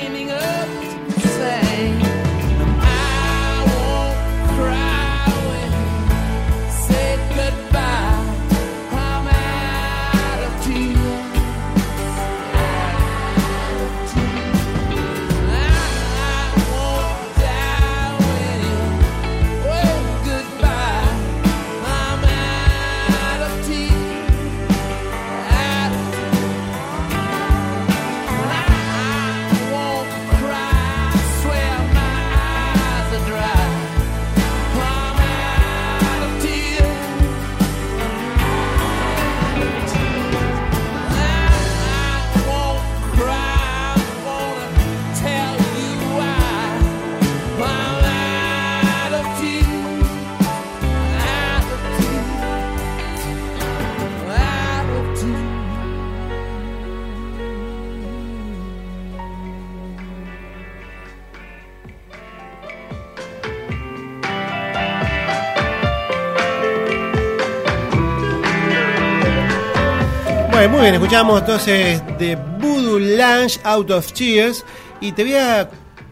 [70.92, 74.64] bien, escuchamos entonces de Voodoo Lounge Out of Cheers
[75.02, 75.68] y te voy a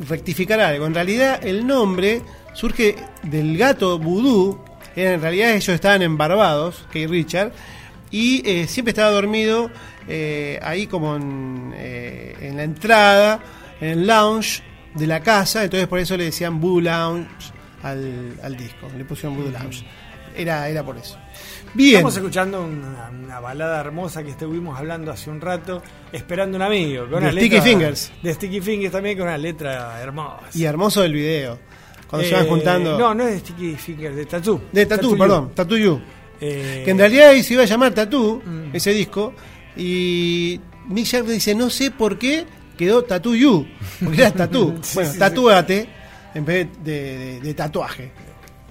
[0.10, 0.88] rectificar algo.
[0.88, 2.24] En realidad el nombre
[2.54, 4.66] surge del gato Voodoo.
[4.96, 7.52] En realidad ellos estaban en Barbados, Kate Richard,
[8.10, 9.70] y eh, siempre estaba dormido
[10.08, 13.40] eh, ahí como en, eh, en la entrada,
[13.80, 14.64] en el lounge
[14.96, 17.52] de la casa, entonces por eso le decían Voodoo Lounge
[17.84, 19.86] al, al disco, le pusieron Voodoo Lounge.
[20.36, 21.20] Era, era por eso.
[21.74, 21.96] Bien.
[21.98, 25.82] Estamos escuchando una, una balada hermosa que estuvimos hablando hace un rato,
[26.12, 27.04] esperando un amigo.
[27.10, 28.12] Con De una Sticky letra- Fingers.
[28.22, 30.42] De Sticky Fingers también, con una letra hermosa.
[30.54, 31.58] Y hermoso el video.
[32.08, 33.00] Cuando se van Eh, juntando.
[33.00, 34.62] No, no es de Sticky Fingers, de Tattoo.
[34.72, 35.18] de Tattoo, You.
[35.18, 36.00] perdón, Tattoo You.
[36.40, 38.76] Eh, Que en realidad se iba a llamar Tattoo, Mm.
[38.76, 39.34] ese disco.
[39.76, 40.60] Y
[40.90, 42.46] Mick Jagger dice: No sé por qué
[42.78, 43.66] quedó Tattoo You.
[44.04, 44.76] Porque era Tattoo.
[44.84, 45.90] Sí, bueno, sí, tatúate
[46.36, 48.12] en vez de, de- de tatuaje.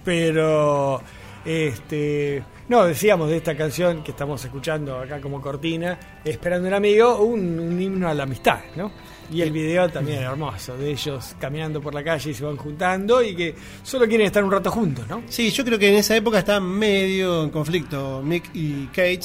[0.04, 1.00] Pero,
[1.44, 2.42] este,
[2.72, 7.60] no, decíamos de esta canción que estamos escuchando acá como cortina, Esperando un amigo, un,
[7.60, 8.90] un himno a la amistad, ¿no?
[9.32, 13.22] Y el video también hermoso, de ellos caminando por la calle y se van juntando
[13.22, 15.22] y que solo quieren estar un rato juntos, ¿no?
[15.28, 19.20] Sí, yo creo que en esa época estaban medio en conflicto Mick y Kate.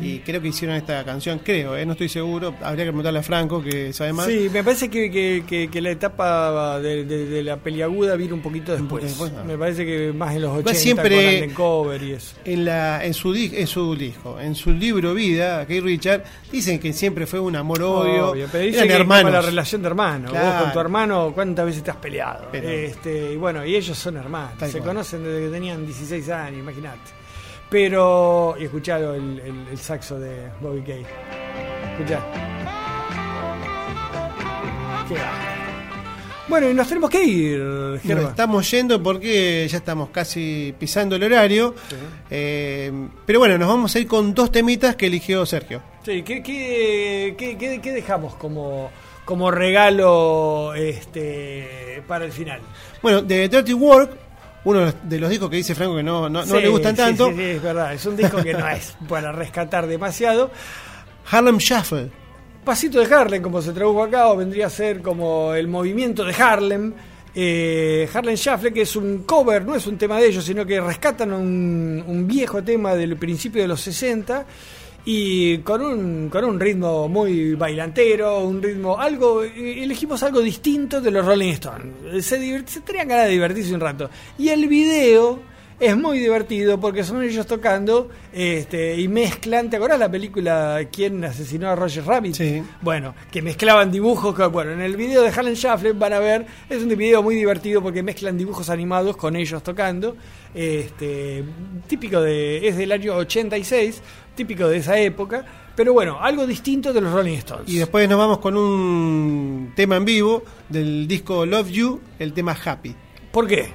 [0.00, 1.84] Y creo que hicieron esta canción, creo, ¿eh?
[1.84, 2.54] no estoy seguro.
[2.62, 4.26] Habría que preguntarle a Franco, que sabe más.
[4.26, 8.34] Sí, me parece que, que- que- que la etapa de, de- de la peliaguda vino
[8.34, 9.16] un poquito después.
[9.20, 9.44] ah.
[9.46, 12.36] Me parece que más en los 80 Igual siempre- con Cover y eso.
[12.44, 16.92] En, la, en, su, en su disco, en su libro Vida, Kate Richard, dicen que
[16.92, 18.34] siempre fue un amor-odio.
[18.74, 19.32] Eran hermanos.
[19.48, 20.30] La relación de hermano.
[20.30, 20.46] Claro.
[20.52, 22.48] Vos con tu hermano, ¿cuántas veces te has peleado?
[22.52, 24.52] Pero- este, y bueno, y ellos son hermanos.
[24.58, 24.90] Tal se cual.
[24.90, 27.10] conocen desde que tenían 16 años, imagínate.
[27.70, 31.04] Pero, y escuchalo el, el- el saxo de Bobby Kay.
[31.98, 32.20] Escuchá.
[35.08, 35.16] Qué.
[36.48, 38.30] Bueno, y nos tenemos que ir, Nos Gerba.
[38.30, 41.74] estamos yendo porque ya estamos casi pisando el horario.
[42.30, 42.90] Eh,
[43.26, 45.82] pero bueno, nos vamos a ir con dos temitas que eligió Sergio.
[46.04, 48.90] Sí, ¿qué, qué, qué- qué- qué dejamos como,
[49.28, 52.62] como regalo este, para el final?
[53.02, 54.16] Bueno, de Dirty Work,
[54.64, 57.34] uno de los discos que dice Franco que no, no, le gustan sí, tanto, Sí,
[57.36, 57.92] sí, es verdad.
[57.92, 60.50] Es un disco que no es para rescatar demasiado.
[61.30, 62.08] Harlem Shuffle.
[62.64, 66.32] Pasito de Harlem, como se tradujo acá, o vendría a ser como el movimiento de
[66.32, 66.94] Harlem.
[67.34, 70.80] Eh, Harlem Shuffle, que es un cover, no es un tema de ellos, sino que
[70.80, 74.46] rescatan un, un viejo tema del principio de los 60
[75.10, 81.00] y con un, con un ritmo muy bailantero, un ritmo, algo, eh, elegimos algo distinto
[81.00, 82.26] de los Rolling Stones.
[82.26, 84.10] Se, divert- se tenían ganas de divertirse un rato.
[84.36, 85.40] Y el video
[85.80, 89.70] es muy divertido porque son ellos tocando este, y mezclan.
[89.70, 92.34] ¿Te acordás la película ¿Quién asesinó a Roger Rabbit?
[92.34, 92.62] Sí.
[92.82, 94.34] Bueno, que mezclaban dibujos.
[94.36, 97.34] que, bueno, en el video de Harlem Shuffle van a ver, es un video muy
[97.34, 100.16] divertido porque mezclan dibujos animados con ellos tocando.
[100.54, 101.44] Este,
[101.86, 102.66] típico de.
[102.68, 104.02] es del año 86,
[104.38, 105.44] típico de esa época.
[105.74, 107.68] Pero bueno, algo distinto de los Rolling Stones.
[107.68, 112.56] Y después nos vamos con un tema en vivo del disco Love You, el tema
[112.64, 112.94] Happy.
[113.30, 113.68] ¿Por qué?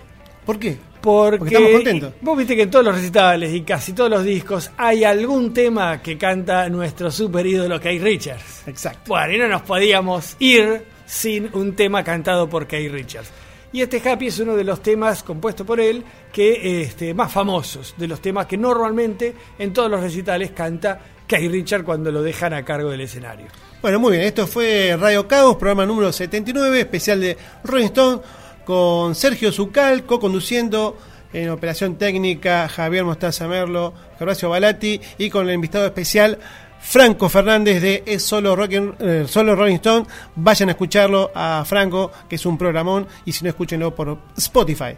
[0.46, 0.78] ¿Por qué?
[1.02, 2.14] Porque, Porque estamos contentos.
[2.22, 6.02] Vos viste que en todos los recitales y casi todos los discos hay algún tema
[6.02, 8.68] que canta nuestro super ídolo Kay Richards.
[8.68, 9.04] Exacto.
[9.08, 13.30] Bueno, y no nos podíamos ir sin un tema cantado por Kay Richards.
[13.74, 17.96] Y este Happy es uno de los temas compuesto por él que este, más famosos,
[17.98, 22.54] de los temas que normalmente en todos los recitales canta Kay Richards cuando lo dejan
[22.54, 23.48] a cargo del escenario.
[23.82, 28.22] Bueno, muy bien, esto fue Radio Caos, programa número 79, especial de Rolling Stone,
[28.64, 30.96] con Sergio Zucal, co-conduciendo
[31.34, 36.38] en operación técnica Javier Mostaza Merlo, Horacio Balati y con el invitado especial
[36.86, 40.06] Franco Fernández de Es Solo, Rock and- eh, Solo Rolling Stone.
[40.36, 44.96] Vayan a escucharlo a Franco, que es un programón, y si no, escúchenlo por Spotify.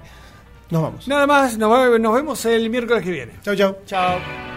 [0.71, 1.07] Nos vamos.
[1.07, 3.33] Nada más, nos, nos vemos el miércoles que viene.
[3.43, 3.77] Chau, chau.
[3.85, 4.54] Chao.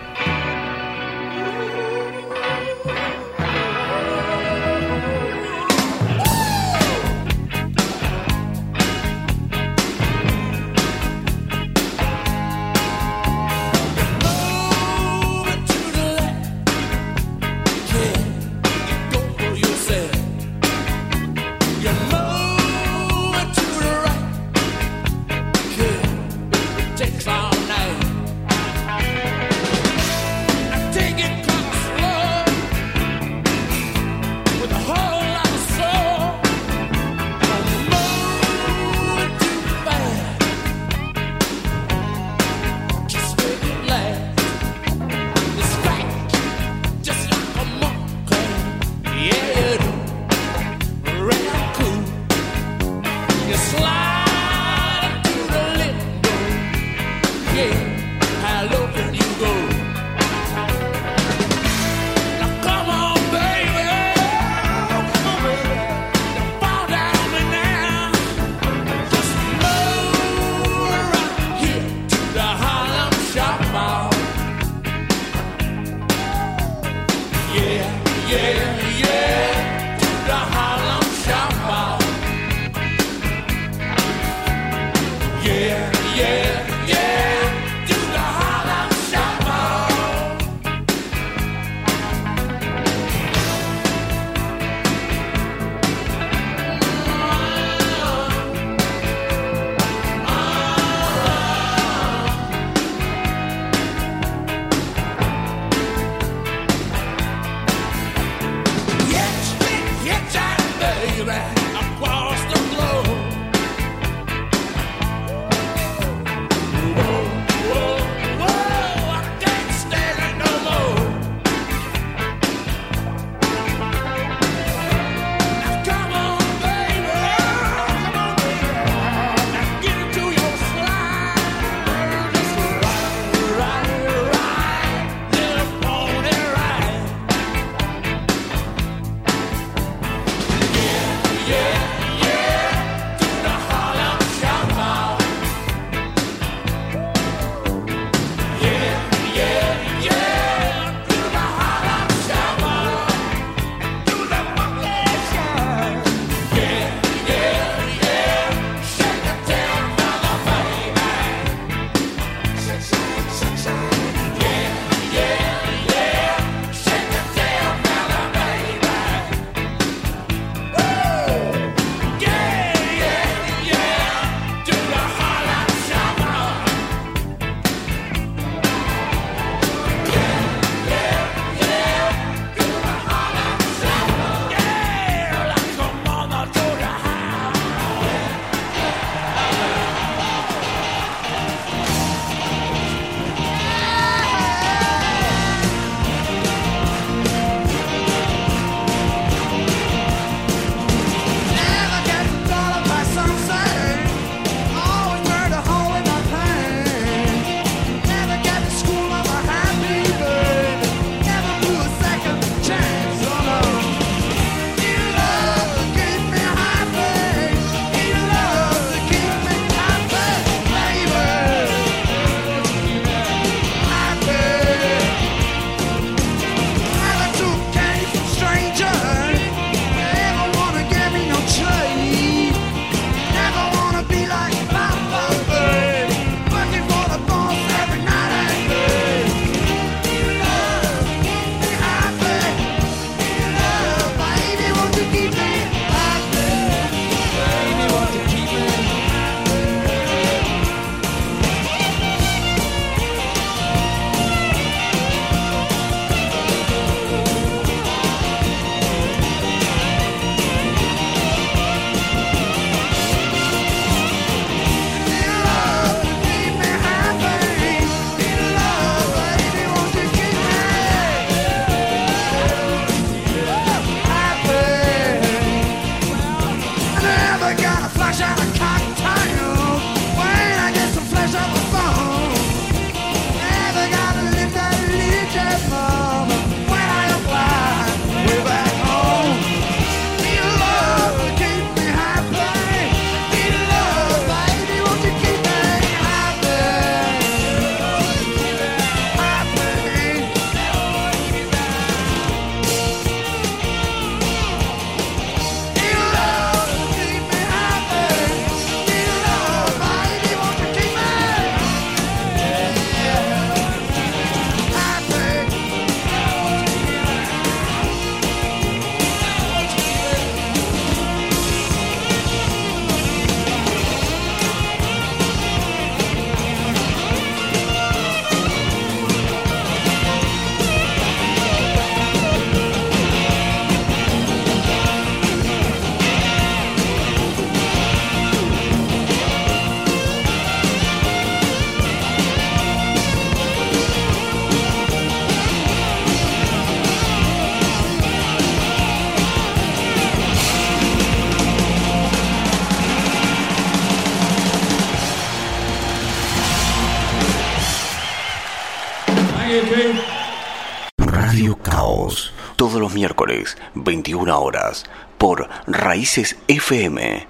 [363.28, 364.84] Miércoles, 21 horas,
[365.18, 367.26] por Raíces FM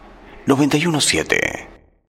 [0.46, 1.47] 917.